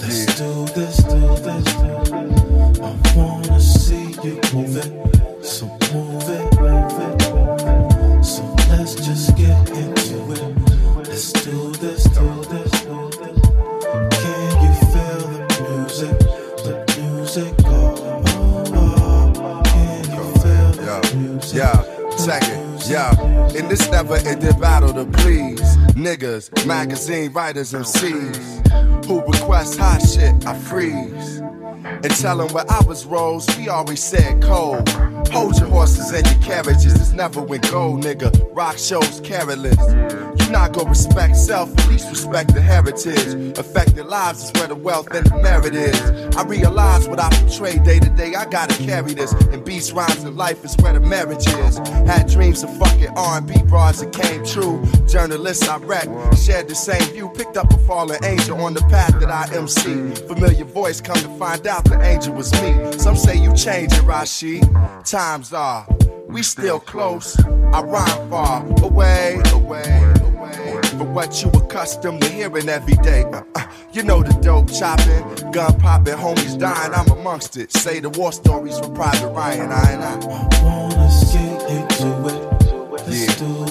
Let's 0.00 0.26
do 0.36 0.66
this, 0.74 0.96
do 0.96 1.20
this, 1.44 1.64
do 1.74 1.92
this. 2.10 2.80
I 2.80 3.12
wanna 3.16 3.60
see 3.60 4.16
you 4.24 4.40
move 4.52 4.76
it, 4.76 5.11
Yeah, 21.62 21.84
check 22.26 22.42
it. 22.42 22.88
Yeah, 22.88 23.12
in 23.54 23.68
this 23.68 23.88
never 23.88 24.16
ending 24.16 24.58
battle 24.58 24.92
to 24.94 25.04
please 25.04 25.60
niggas, 25.94 26.66
magazine 26.66 27.32
writers, 27.32 27.72
and 27.72 27.84
MCs 27.84 29.06
who 29.06 29.20
request 29.20 29.78
hot 29.78 30.00
shit, 30.00 30.44
I 30.44 30.58
freeze. 30.58 31.40
And 31.84 32.10
tell 32.10 32.38
them 32.38 32.48
where 32.52 32.64
I 32.70 32.80
was 32.84 33.06
rose, 33.06 33.46
we 33.56 33.68
always 33.68 34.02
said 34.02 34.42
cold. 34.42 34.88
Hold 35.28 35.58
your 35.58 35.68
horses 35.68 36.10
and 36.12 36.26
your 36.26 36.42
carriages, 36.42 36.94
it's 36.94 37.12
never 37.12 37.40
went 37.40 37.70
gold, 37.70 38.04
nigga. 38.04 38.30
Rock 38.52 38.76
shows 38.78 39.20
careless. 39.20 39.78
You 40.40 40.52
not 40.52 40.72
gonna 40.72 40.90
respect 40.90 41.36
self, 41.36 41.76
at 41.78 41.88
least 41.88 42.10
respect 42.10 42.54
the 42.54 42.60
heritage. 42.60 43.58
Affected 43.58 44.06
lives 44.06 44.44
is 44.44 44.52
where 44.52 44.68
the 44.68 44.74
wealth 44.74 45.08
and 45.14 45.26
the 45.26 45.36
merit 45.42 45.74
is. 45.74 46.00
I 46.36 46.44
realize 46.44 47.08
what 47.08 47.18
I 47.18 47.30
portray 47.30 47.78
day 47.78 47.98
to 47.98 48.10
day, 48.10 48.34
I 48.34 48.44
gotta 48.44 48.76
carry 48.82 49.14
this. 49.14 49.32
And 49.32 49.64
beats, 49.64 49.92
rhymes, 49.92 50.22
and 50.24 50.36
life 50.36 50.64
is 50.64 50.76
where 50.82 50.92
the 50.92 51.00
marriage 51.00 51.46
is. 51.46 51.78
Had 52.06 52.28
dreams 52.28 52.62
of 52.62 52.76
fucking 52.78 53.12
R&B 53.16 53.62
bras 53.62 54.00
that 54.00 54.12
came 54.12 54.44
true. 54.44 54.84
Journalists 55.08 55.66
I 55.66 55.78
wrecked, 55.78 56.38
shared 56.38 56.68
the 56.68 56.74
same 56.74 57.02
view. 57.14 57.30
Picked 57.30 57.56
up 57.56 57.72
a 57.72 57.78
fallen 57.78 58.22
angel 58.24 58.60
on 58.60 58.74
the 58.74 58.82
path 58.82 59.18
that 59.20 59.30
I 59.30 59.48
MC. 59.54 60.12
Familiar 60.26 60.64
voice, 60.64 61.00
come 61.00 61.16
to 61.16 61.28
find 61.38 61.66
out 61.66 61.71
the 61.80 62.00
angel 62.02 62.34
was 62.34 62.52
me. 62.60 62.92
Some 62.98 63.16
say 63.16 63.36
you 63.36 63.54
changed 63.54 63.94
it, 63.94 64.02
Rashid. 64.02 64.62
Times 65.04 65.52
are, 65.52 65.86
we 66.26 66.42
still 66.42 66.78
close. 66.80 67.38
I 67.44 67.82
rhyme 67.82 68.30
far 68.30 68.66
away, 68.82 69.40
away, 69.52 70.12
away. 70.22 70.80
For 70.98 71.04
what 71.04 71.42
you 71.42 71.50
accustomed 71.50 72.20
to 72.22 72.28
hearing 72.28 72.68
every 72.68 72.94
day. 72.96 73.22
Uh, 73.22 73.42
uh, 73.54 73.66
you 73.92 74.02
know 74.02 74.22
the 74.22 74.32
dope 74.40 74.70
chopping, 74.72 75.50
gun 75.50 75.78
popping, 75.78 76.14
homies 76.14 76.58
dying. 76.58 76.92
I'm 76.94 77.08
amongst 77.10 77.56
it. 77.56 77.72
Say 77.72 78.00
the 78.00 78.10
war 78.10 78.32
stories 78.32 78.78
from 78.78 78.94
Private 78.94 79.28
Ryan. 79.28 79.72
I 79.72 79.90
and 79.92 80.04
I. 80.04 80.26
I 80.26 80.64
wanna 80.64 81.10
get 81.32 81.70
into 81.70 82.26
it. 82.28 82.52
Let's 83.06 83.36
do 83.36 83.61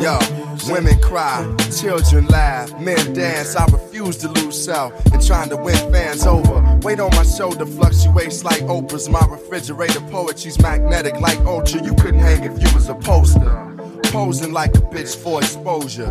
Yo, 0.00 0.18
women 0.68 0.98
cry, 1.00 1.42
children 1.80 2.26
laugh, 2.26 2.70
men 2.78 3.14
dance. 3.14 3.56
I 3.56 3.64
refuse 3.66 4.18
to 4.18 4.28
lose 4.28 4.62
self 4.62 4.92
and 5.06 5.26
trying 5.26 5.48
to 5.48 5.56
win 5.56 5.76
fans 5.90 6.26
over. 6.26 6.78
Weight 6.82 7.00
on 7.00 7.10
my 7.16 7.22
shoulder 7.22 7.64
fluctuates 7.64 8.44
like 8.44 8.60
Oprah's. 8.62 9.08
My 9.08 9.26
refrigerator 9.30 10.00
poetry's 10.02 10.60
magnetic 10.60 11.18
like 11.20 11.38
Ultra. 11.40 11.82
You 11.82 11.94
couldn't 11.94 12.20
hang 12.20 12.44
if 12.44 12.60
you 12.60 12.74
was 12.74 12.88
a 12.88 12.94
poster. 12.94 13.72
Posing 14.12 14.52
like 14.52 14.74
a 14.74 14.80
bitch 14.80 15.16
for 15.16 15.40
exposure. 15.40 16.10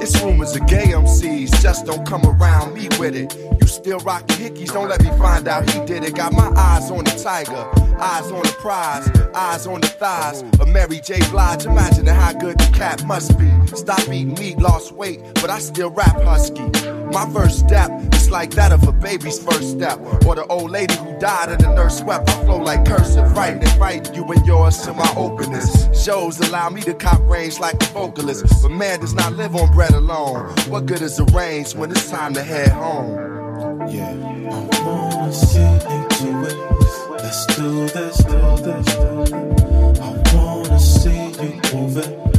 It's 0.00 0.20
rumors 0.20 0.56
of 0.56 0.66
gay 0.66 0.86
MCs, 0.88 1.62
just 1.62 1.86
don't 1.86 2.06
come 2.06 2.24
around 2.26 2.74
me 2.74 2.88
with 2.98 3.14
it. 3.14 3.49
You 3.60 3.66
still 3.66 3.98
rockin' 4.00 4.36
hickeys, 4.36 4.72
don't 4.72 4.88
let 4.88 5.02
me 5.02 5.10
find 5.18 5.46
out 5.46 5.68
he 5.68 5.84
did 5.84 6.04
it. 6.04 6.14
Got 6.14 6.32
my 6.32 6.50
eyes 6.56 6.90
on 6.90 7.04
the 7.04 7.10
tiger, 7.10 7.68
eyes 8.00 8.30
on 8.30 8.42
the 8.42 8.54
prize, 8.58 9.08
eyes 9.34 9.66
on 9.66 9.80
the 9.80 9.88
thighs 9.88 10.42
of 10.60 10.68
Mary 10.68 11.00
J. 11.00 11.18
Blige. 11.30 11.66
Imagining 11.66 12.14
how 12.14 12.32
good 12.32 12.58
the 12.58 12.70
cat 12.76 13.04
must 13.04 13.38
be. 13.38 13.50
Stop 13.76 14.00
eating 14.08 14.34
meat, 14.34 14.58
lost 14.58 14.92
weight, 14.92 15.20
but 15.34 15.50
I 15.50 15.58
still 15.58 15.90
rap 15.90 16.20
husky. 16.22 16.68
My 17.12 17.28
first 17.32 17.58
step 17.58 17.90
is 18.14 18.30
like 18.30 18.52
that 18.52 18.72
of 18.72 18.86
a 18.86 18.92
baby's 18.92 19.42
first 19.42 19.70
step, 19.70 19.98
or 20.26 20.34
the 20.34 20.46
old 20.46 20.70
lady 20.70 20.94
who 20.94 21.18
died 21.18 21.50
and 21.50 21.60
the 21.60 21.74
nurse 21.74 21.98
swept. 21.98 22.30
I 22.30 22.44
flow 22.44 22.58
like 22.58 22.84
cursive, 22.86 23.36
writing 23.36 23.60
and 23.80 24.16
you 24.16 24.24
and 24.24 24.46
yours 24.46 24.78
to 24.82 24.92
my 24.92 25.12
openness. 25.16 25.88
Shows 26.04 26.38
allow 26.40 26.68
me 26.70 26.80
to 26.82 26.94
cop 26.94 27.20
range 27.28 27.58
like 27.58 27.82
a 27.82 27.86
vocalist, 27.86 28.44
but 28.62 28.70
man 28.70 29.00
does 29.00 29.14
not 29.14 29.32
live 29.34 29.56
on 29.56 29.72
bread 29.72 29.92
alone. 29.92 30.48
What 30.68 30.86
good 30.86 31.02
is 31.02 31.18
a 31.18 31.24
range 31.26 31.74
when 31.74 31.90
it's 31.90 32.10
time 32.10 32.34
to 32.34 32.42
head 32.42 32.70
home? 32.70 33.49
I 33.98 34.14
wanna 34.84 35.32
into 35.84 36.46
it. 36.46 36.56
Let's 37.10 37.46
do 37.56 37.88
this, 37.88 38.16
do 38.18 38.56
this. 38.62 38.88
I 40.00 40.22
wanna 40.32 40.78
see 40.78 41.32
you 41.42 41.60
move 41.74 41.96
it, 41.96 42.29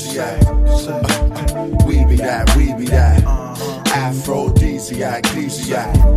Aphrodisiac. 0.00 0.40
We 1.86 2.04
be 2.06 2.16
that, 2.16 2.54
we 2.56 2.72
be 2.74 2.86
that. 2.86 3.22
Uh-huh. 3.26 3.82
Aphrodisiac, 3.86 5.26
aphrodisiac. 5.26 6.09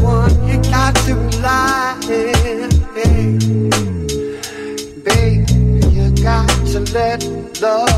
one 0.00 0.48
you 0.48 0.56
got 0.70 0.94
to 1.04 1.14
rely 1.14 1.98
you 5.92 6.10
got 6.22 6.48
to 6.66 6.80
let 6.92 7.22
love. 7.60 7.97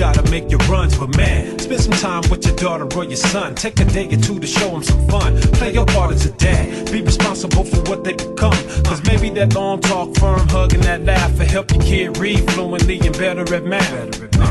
gotta 0.00 0.22
make 0.30 0.50
your 0.50 0.60
runs, 0.60 0.96
but 0.96 1.14
man, 1.14 1.58
spend 1.58 1.78
some 1.82 1.92
time 1.92 2.22
with 2.30 2.42
your 2.46 2.56
daughter 2.56 2.88
or 2.96 3.04
your 3.04 3.16
son. 3.16 3.54
Take 3.54 3.78
a 3.80 3.84
day 3.84 4.06
or 4.06 4.16
two 4.16 4.40
to 4.40 4.46
show 4.46 4.70
them 4.70 4.82
some 4.82 5.06
fun. 5.08 5.38
Play 5.58 5.74
your 5.74 5.84
part 5.84 6.10
as 6.14 6.24
a 6.24 6.32
dad. 6.32 6.90
Be 6.90 7.02
responsible 7.02 7.64
for 7.64 7.82
what 7.82 8.02
they 8.02 8.14
become. 8.14 8.56
Cause 8.88 9.04
maybe 9.04 9.28
that 9.38 9.54
long 9.54 9.78
talk, 9.82 10.16
firm 10.16 10.48
hug, 10.48 10.72
and 10.72 10.82
that 10.84 11.04
laugh 11.04 11.38
will 11.38 11.44
help 11.44 11.70
your 11.72 11.82
kid 11.82 12.16
read 12.16 12.50
fluently 12.52 12.98
and 13.00 13.12
better 13.18 13.54
at 13.54 13.64
math 13.66 14.49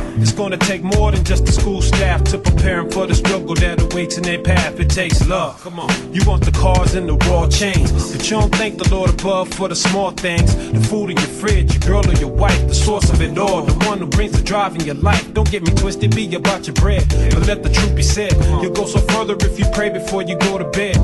small 9.80 10.12
things. 10.12 10.56
The 10.56 10.80
food 10.80 11.10
in 11.10 11.18
your 11.18 11.34
fridge, 11.42 11.74
your 11.74 11.82
girl 11.82 12.10
or 12.10 12.14
your 12.14 12.30
wife, 12.32 12.68
the 12.68 12.76
source 12.76 13.10
of 13.10 13.22
it 13.22 13.38
all. 13.38 13.62
The 13.64 13.74
one 13.86 14.00
who 14.00 14.08
brings 14.08 14.34
the 14.34 14.44
drive 14.44 14.76
in 14.76 14.86
your 14.86 14.96
life. 14.96 15.34
Don't 15.34 15.50
get 15.50 15.64
me 15.64 15.72
twisted, 15.74 16.16
be 16.16 16.34
about 16.36 16.68
your 16.68 16.76
bread. 16.76 17.04
But 17.10 17.48
let 17.48 17.64
the 17.64 17.70
truth 17.70 17.96
be 17.96 18.04
said. 18.04 18.34
You'll 18.62 18.74
go 18.74 18.86
so 18.86 19.00
further 19.00 19.36
if 19.40 19.58
you 19.58 19.66
pray 19.74 19.90
before 19.90 20.22
you 20.22 20.38
go 20.38 20.58
to 20.58 20.66
bed. 20.66 20.98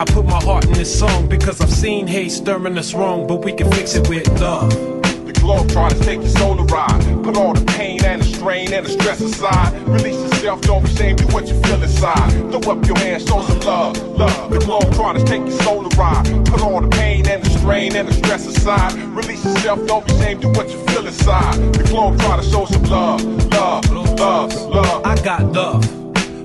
I 0.00 0.04
put 0.04 0.24
my 0.24 0.42
heart 0.42 0.64
in 0.64 0.72
this 0.72 0.98
song 0.98 1.28
because 1.28 1.60
I've 1.60 1.72
seen 1.72 2.06
hate 2.06 2.30
stirring 2.30 2.78
us 2.78 2.94
wrong, 2.94 3.26
but 3.26 3.44
we 3.44 3.52
can 3.52 3.70
fix 3.72 3.94
it 3.94 4.08
with 4.08 4.26
love. 4.40 4.72
Globe 5.52 5.68
try 5.68 5.88
to 5.90 5.98
take 6.00 6.20
your 6.20 6.30
soul 6.30 6.56
to 6.56 6.62
ride. 6.62 7.22
Put 7.22 7.36
all 7.36 7.52
the 7.52 7.62
pain 7.72 8.02
and 8.06 8.22
the 8.22 8.24
strain 8.24 8.72
and 8.72 8.86
the 8.86 8.90
stress 8.90 9.20
aside. 9.20 9.74
Release 9.86 10.16
yourself, 10.16 10.62
don't 10.62 10.82
be 10.82 10.90
ashamed, 10.90 11.18
do 11.18 11.26
what 11.26 11.46
you 11.46 11.60
feel 11.64 11.82
inside. 11.82 12.30
Throw 12.50 12.72
up 12.72 12.86
your 12.86 12.96
hands, 12.96 13.26
show 13.26 13.42
some 13.42 13.60
love, 13.60 13.98
love. 14.16 14.50
The 14.50 14.60
globe 14.60 14.94
trying 14.94 15.18
to 15.18 15.24
take 15.24 15.42
your 15.42 15.58
soul 15.60 15.86
to 15.86 15.94
ride. 15.96 16.24
Put 16.46 16.62
all 16.62 16.80
the 16.80 16.88
pain 16.88 17.28
and 17.28 17.44
the 17.44 17.50
strain 17.50 17.94
and 17.94 18.08
the 18.08 18.14
stress 18.14 18.46
aside. 18.46 18.94
Release 19.14 19.44
yourself, 19.44 19.86
don't 19.86 20.06
be 20.06 20.14
ashamed, 20.14 20.40
do 20.40 20.48
what 20.48 20.70
you 20.70 20.78
feel 20.86 21.06
inside. 21.06 21.54
The 21.74 21.84
globe 21.84 22.18
trying 22.20 22.40
to 22.40 22.48
show 22.48 22.64
some 22.64 22.84
love, 22.84 23.22
love, 23.52 23.90
love, 23.90 24.54
love. 24.54 25.04
I 25.04 25.20
got 25.22 25.52
love 25.52 26.01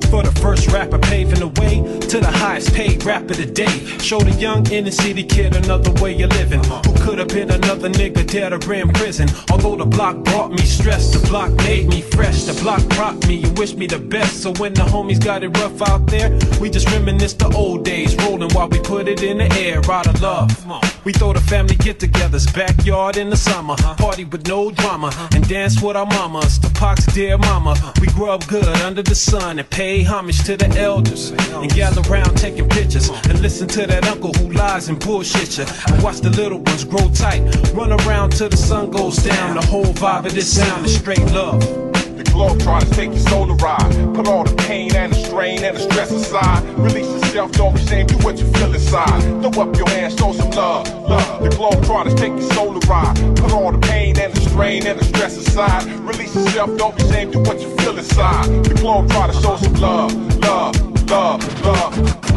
for 0.09 0.23
the 0.23 0.31
first 0.39 0.67
rapper 0.71 0.97
paving 0.97 1.39
the 1.39 1.47
way 1.61 1.75
to 2.07 2.19
the 2.19 2.31
highest 2.31 2.73
paid 2.73 3.03
rapper 3.03 3.33
today. 3.33 3.77
Show 3.99 4.19
the 4.19 4.31
young 4.31 4.69
inner 4.71 4.91
city 4.91 5.23
kid 5.23 5.55
another 5.55 5.91
way 6.01 6.21
of 6.21 6.31
living. 6.31 6.63
Who 6.63 6.93
could 7.03 7.19
have 7.19 7.27
been 7.27 7.51
another 7.51 7.89
nigga 7.89 8.25
dead 8.25 8.53
or 8.53 8.73
in 8.73 8.89
prison? 8.89 9.29
Although 9.51 9.75
the 9.75 9.85
block 9.85 10.23
brought 10.23 10.51
me 10.51 10.63
stress, 10.65 11.11
the 11.11 11.25
block 11.27 11.51
made 11.57 11.87
me 11.87 12.01
fresh. 12.01 12.43
The 12.43 12.53
block 12.61 12.81
rocked 12.97 13.27
me 13.27 13.43
and 13.43 13.57
wished 13.57 13.77
me 13.77 13.87
the 13.87 13.99
best. 13.99 14.41
So 14.43 14.53
when 14.53 14.73
the 14.73 14.83
homies 14.83 15.23
got 15.23 15.43
it 15.43 15.57
rough 15.57 15.81
out 15.81 16.07
there, 16.07 16.29
we 16.61 16.69
just 16.69 16.89
reminisce 16.91 17.33
the 17.33 17.49
old 17.55 17.83
days, 17.83 18.15
rolling 18.15 18.51
while 18.53 18.69
we 18.69 18.79
put 18.79 19.07
it 19.07 19.23
in 19.23 19.39
the 19.39 19.51
air 19.53 19.79
out 19.91 20.07
of 20.07 20.21
love. 20.21 20.96
We 21.07 21.13
throw 21.13 21.31
the 21.31 21.39
family 21.39 21.75
get-togethers, 21.75 22.53
backyard 22.53 23.15
in 23.15 23.29
the 23.29 23.37
summer, 23.37 23.77
party 23.77 24.25
with 24.25 24.45
no 24.45 24.71
drama, 24.71 25.09
and 25.33 25.47
dance 25.47 25.81
with 25.81 25.95
our 25.95 26.05
mamas. 26.05 26.59
The 26.59 26.69
Pac's 26.71 27.05
dear 27.13 27.37
mama, 27.37 27.75
we 28.01 28.07
grew 28.07 28.29
up 28.29 28.45
good 28.47 28.67
under 28.83 29.01
the 29.01 29.15
sun 29.15 29.57
and 29.57 29.69
pay 29.69 30.03
homage 30.03 30.43
to 30.43 30.57
the 30.57 30.67
elders 30.77 31.31
and 31.31 31.73
gather 31.73 32.01
around 32.11 32.35
taking 32.35 32.67
pictures 32.67 33.07
and 33.07 33.39
listen 33.39 33.69
to 33.69 33.87
that 33.87 34.05
uncle 34.05 34.33
who 34.33 34.51
lies 34.51 34.89
and 34.89 34.99
bullshit 34.99 35.57
you 35.57 35.65
and 35.87 36.03
watch 36.03 36.17
the 36.17 36.29
little 36.29 36.59
ones 36.59 36.83
grow 36.83 37.09
tight. 37.13 37.39
Run 37.73 37.93
around 38.01 38.31
till 38.31 38.49
the 38.49 38.57
sun 38.57 38.91
goes 38.91 39.15
down. 39.15 39.55
The 39.55 39.65
whole 39.65 39.85
vibe 39.85 40.25
of 40.25 40.33
this 40.33 40.57
sound 40.57 40.85
is 40.85 40.97
straight 40.97 41.25
love 41.31 41.86
globe 42.23 42.59
trying 42.59 42.81
to 42.81 42.89
take 42.91 43.09
your 43.09 43.19
soul 43.29 43.47
to 43.47 43.53
ride. 43.53 43.91
Put 44.15 44.27
all 44.27 44.43
the 44.43 44.55
pain 44.55 44.95
and 44.95 45.11
the 45.11 45.17
strain 45.17 45.63
and 45.63 45.75
the 45.75 45.81
stress 45.81 46.11
aside. 46.11 46.63
Release 46.77 47.07
yourself, 47.07 47.51
don't 47.53 47.75
be 47.75 47.81
ashamed, 47.81 48.09
do 48.09 48.17
what 48.17 48.37
you 48.37 48.45
feel 48.53 48.73
inside. 48.73 49.21
Throw 49.41 49.63
up 49.63 49.75
your 49.75 49.89
hands, 49.89 50.17
show 50.17 50.31
some 50.33 50.51
love. 50.51 50.87
Love. 51.09 51.43
The 51.43 51.49
globe 51.49 51.83
trying 51.85 52.09
to 52.09 52.15
take 52.15 52.31
your 52.31 52.53
soul 52.53 52.79
to 52.79 52.87
ride. 52.87 53.15
Put 53.37 53.51
all 53.51 53.71
the 53.71 53.79
pain 53.79 54.17
and 54.19 54.33
the 54.33 54.41
strain 54.41 54.85
and 54.87 54.99
the 54.99 55.05
stress 55.05 55.37
aside. 55.37 55.85
Release 56.01 56.35
yourself, 56.35 56.77
don't 56.77 56.95
be 56.95 57.03
ashamed, 57.03 57.33
do 57.33 57.39
what 57.39 57.59
you 57.61 57.75
feel 57.77 57.97
inside. 57.97 58.45
The 58.63 58.73
globe 58.75 59.09
trying 59.09 59.31
to 59.31 59.41
show 59.41 59.57
some 59.57 59.73
love. 59.75 60.13
Love, 60.39 61.09
love, 61.09 61.63
love. 61.63 62.36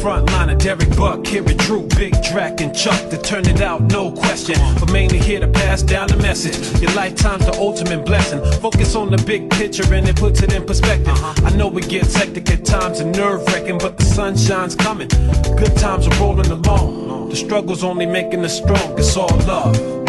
Frontliner, 0.00 0.58
Derek 0.58 0.96
Buck, 0.96 1.24
Kiri 1.24 1.54
Drew, 1.54 1.82
Big 1.96 2.14
Drac, 2.22 2.62
and 2.62 2.74
Chuck 2.74 3.10
to 3.10 3.18
turn 3.18 3.46
it 3.46 3.60
out, 3.60 3.82
no 3.82 4.10
question. 4.10 4.56
But 4.78 4.90
mainly 4.90 5.18
here 5.18 5.40
to 5.40 5.48
pass 5.48 5.82
down 5.82 6.08
the 6.08 6.16
message. 6.16 6.80
Your 6.80 6.90
lifetime's 6.92 7.44
the 7.44 7.52
ultimate 7.58 8.06
blessing. 8.06 8.40
Focus 8.62 8.94
on 8.94 9.10
the 9.10 9.18
big 9.18 9.50
picture 9.50 9.84
and 9.92 10.08
it 10.08 10.16
puts 10.16 10.42
it 10.42 10.54
in 10.54 10.64
perspective. 10.64 11.08
Uh-huh. 11.08 11.46
I 11.46 11.50
know 11.54 11.76
it 11.76 11.88
gets 11.90 12.14
hectic 12.14 12.50
at 12.50 12.64
times 12.64 13.00
and 13.00 13.14
nerve 13.14 13.46
wracking, 13.48 13.76
but 13.76 13.98
the 13.98 14.04
sunshine's 14.04 14.74
coming. 14.74 15.08
Good 15.08 15.76
times 15.76 16.06
are 16.06 16.18
rolling 16.18 16.50
along. 16.50 17.28
The 17.28 17.36
struggle's 17.36 17.84
only 17.84 18.06
making 18.06 18.42
us 18.42 18.56
strong. 18.56 18.98
It's 18.98 19.16
all 19.18 19.28
love 19.46 19.99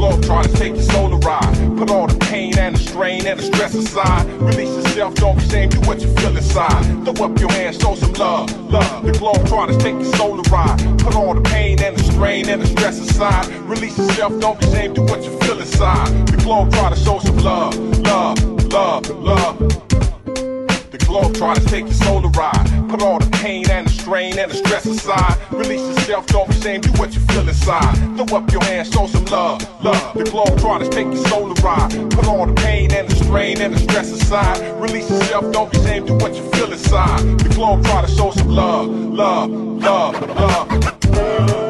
globe 0.00 0.22
trying 0.24 0.44
to 0.44 0.56
take 0.56 0.72
your 0.72 0.82
soul 0.82 1.10
to 1.10 1.16
ride. 1.26 1.54
Put 1.76 1.90
all 1.90 2.06
the 2.06 2.18
pain 2.18 2.56
and 2.58 2.74
the 2.74 2.80
strain 2.80 3.26
and 3.26 3.38
the 3.38 3.44
stress 3.44 3.74
aside. 3.74 4.26
Release 4.40 4.74
yourself, 4.74 5.14
don't 5.16 5.36
be 5.36 5.44
ashamed, 5.44 5.72
do 5.72 5.80
what 5.80 6.00
you 6.00 6.08
feel 6.16 6.34
inside. 6.34 6.82
Throw 7.04 7.26
up 7.26 7.38
your 7.38 7.52
hands, 7.52 7.78
show 7.78 7.94
some 7.94 8.14
love, 8.14 8.48
love. 8.70 9.04
The 9.04 9.12
globe 9.12 9.46
trying 9.46 9.68
to 9.68 9.78
take 9.78 9.94
your 9.94 10.12
soul 10.16 10.42
to 10.42 10.50
ride. 10.50 10.78
Put 11.00 11.14
all 11.14 11.34
the 11.34 11.42
pain 11.42 11.82
and 11.82 11.96
the 11.98 12.02
strain 12.02 12.48
and 12.48 12.62
the 12.62 12.66
stress 12.66 12.98
aside. 12.98 13.46
Release 13.68 13.98
yourself, 13.98 14.40
don't 14.40 14.58
be 14.58 14.66
ashamed, 14.66 14.94
do 14.94 15.02
what 15.02 15.22
you 15.22 15.38
feel 15.40 15.60
inside. 15.60 16.08
The 16.28 16.38
globe 16.44 16.72
trying 16.72 16.94
to 16.94 17.00
show 17.00 17.18
some 17.18 17.36
love, 17.38 17.76
love, 18.00 18.72
love, 18.72 19.10
love 19.10 19.99
globe, 21.10 21.34
try 21.34 21.54
to 21.54 21.64
take 21.66 21.86
your 21.86 22.00
soul 22.06 22.22
to 22.22 22.28
ride. 22.38 22.66
Put 22.88 23.02
all 23.02 23.18
the 23.18 23.28
pain 23.30 23.68
and 23.68 23.86
the 23.86 23.90
strain 23.90 24.38
and 24.38 24.50
the 24.50 24.54
stress 24.54 24.86
aside. 24.86 25.36
Release 25.50 25.80
yourself, 25.80 26.26
don't 26.26 26.48
be 26.48 26.56
ashamed, 26.56 26.84
do 26.84 26.92
what 27.00 27.12
you 27.12 27.20
feel 27.20 27.46
inside. 27.48 27.94
Throw 28.16 28.38
up 28.38 28.52
your 28.52 28.62
hands, 28.62 28.92
show 28.92 29.06
some 29.08 29.24
love, 29.24 29.58
love. 29.82 30.14
The 30.14 30.24
globe, 30.24 30.58
try 30.60 30.78
to 30.78 30.88
take 30.88 31.06
your 31.06 31.24
soul 31.26 31.52
to 31.52 31.62
ride. 31.62 31.90
Put 32.10 32.26
all 32.28 32.46
the 32.46 32.54
pain 32.54 32.92
and 32.92 33.08
the 33.08 33.16
strain 33.16 33.60
and 33.60 33.74
the 33.74 33.80
stress 33.80 34.10
aside. 34.12 34.58
Release 34.80 35.10
yourself, 35.10 35.52
don't 35.52 35.70
be 35.72 35.78
ashamed, 35.78 36.06
do 36.06 36.14
what 36.14 36.34
you 36.34 36.48
feel 36.52 36.72
inside. 36.72 37.20
The 37.40 37.48
to 38.06 38.08
show 38.08 38.30
some 38.30 38.48
love, 38.48 38.88
love, 38.88 39.50
love, 39.50 40.14
love. 40.36 41.69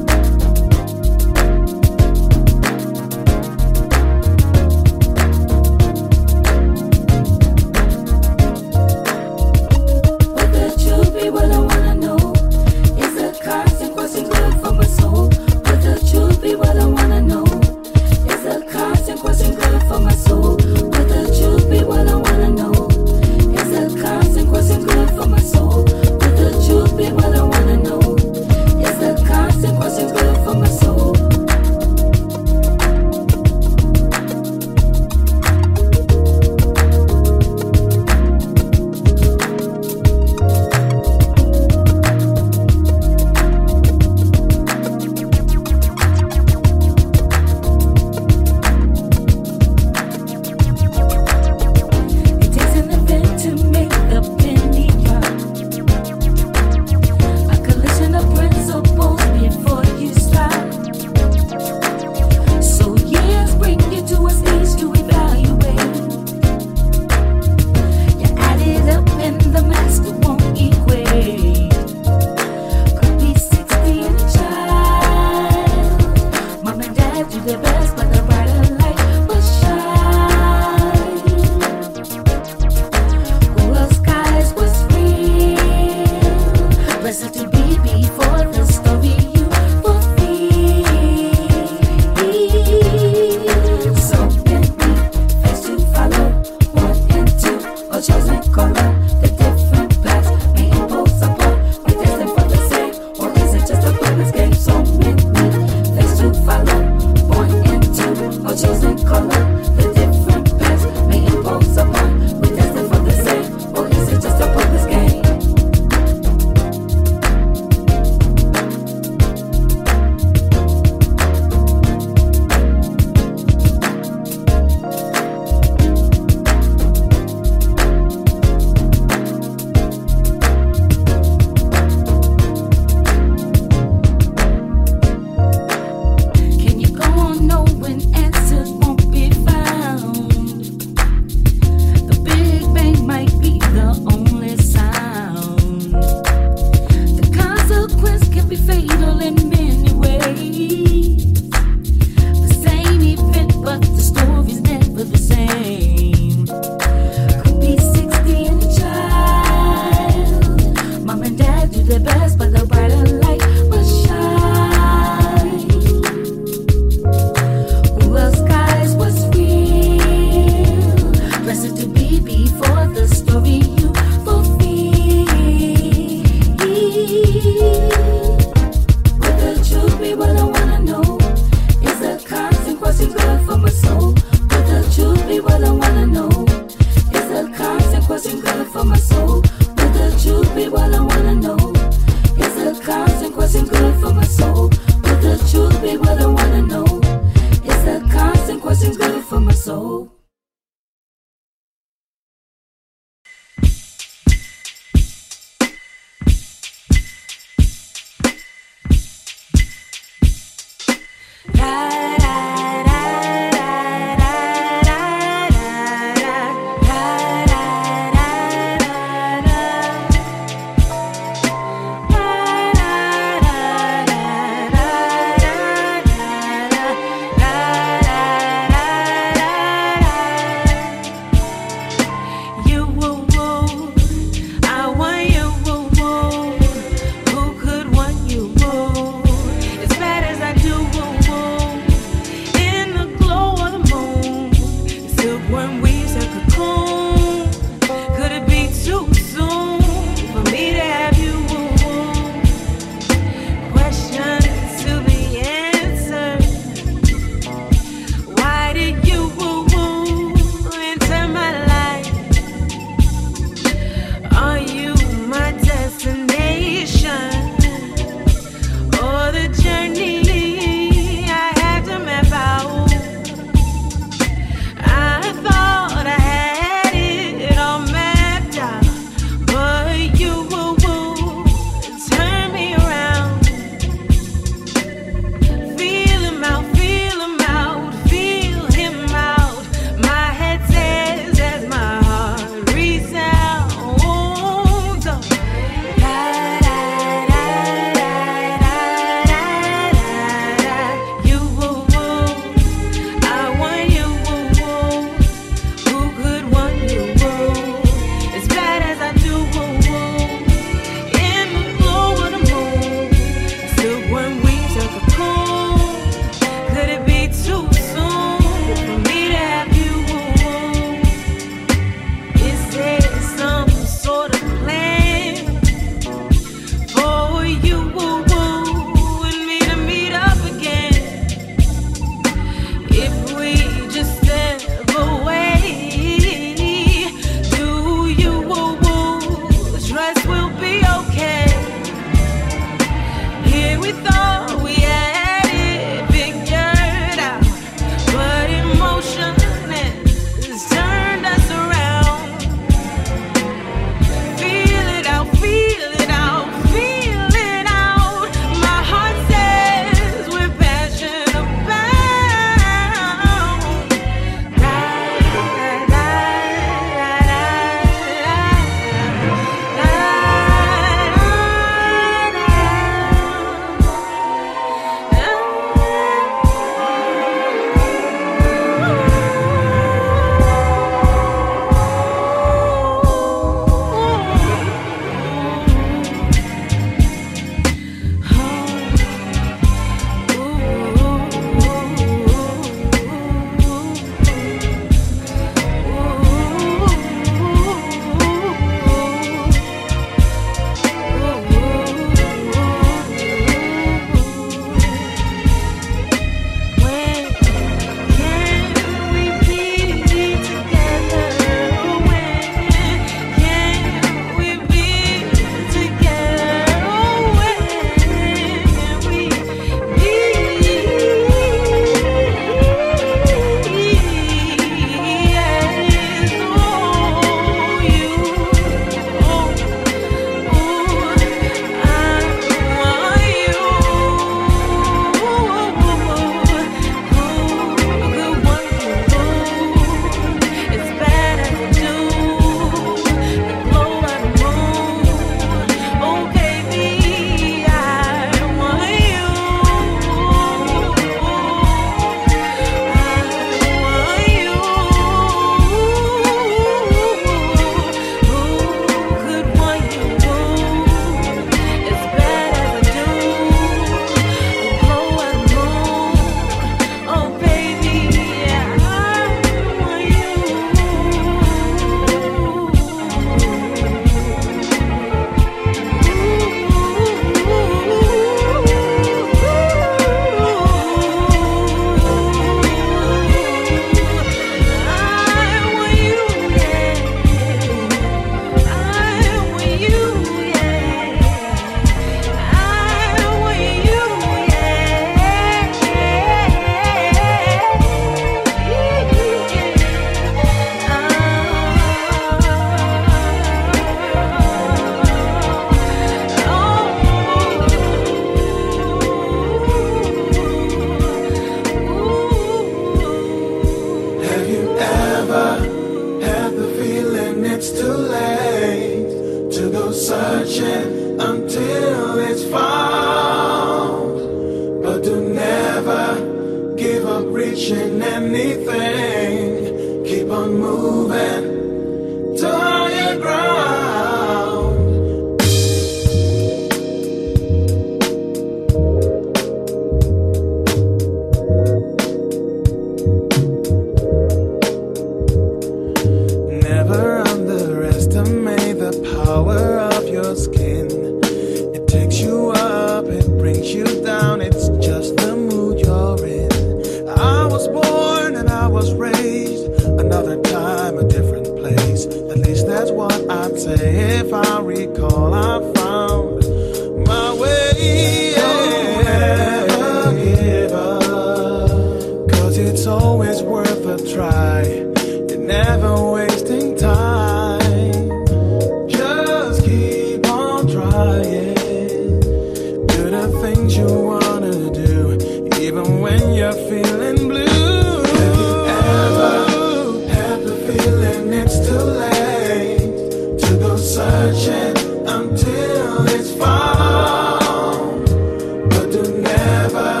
Never 599.51 600.00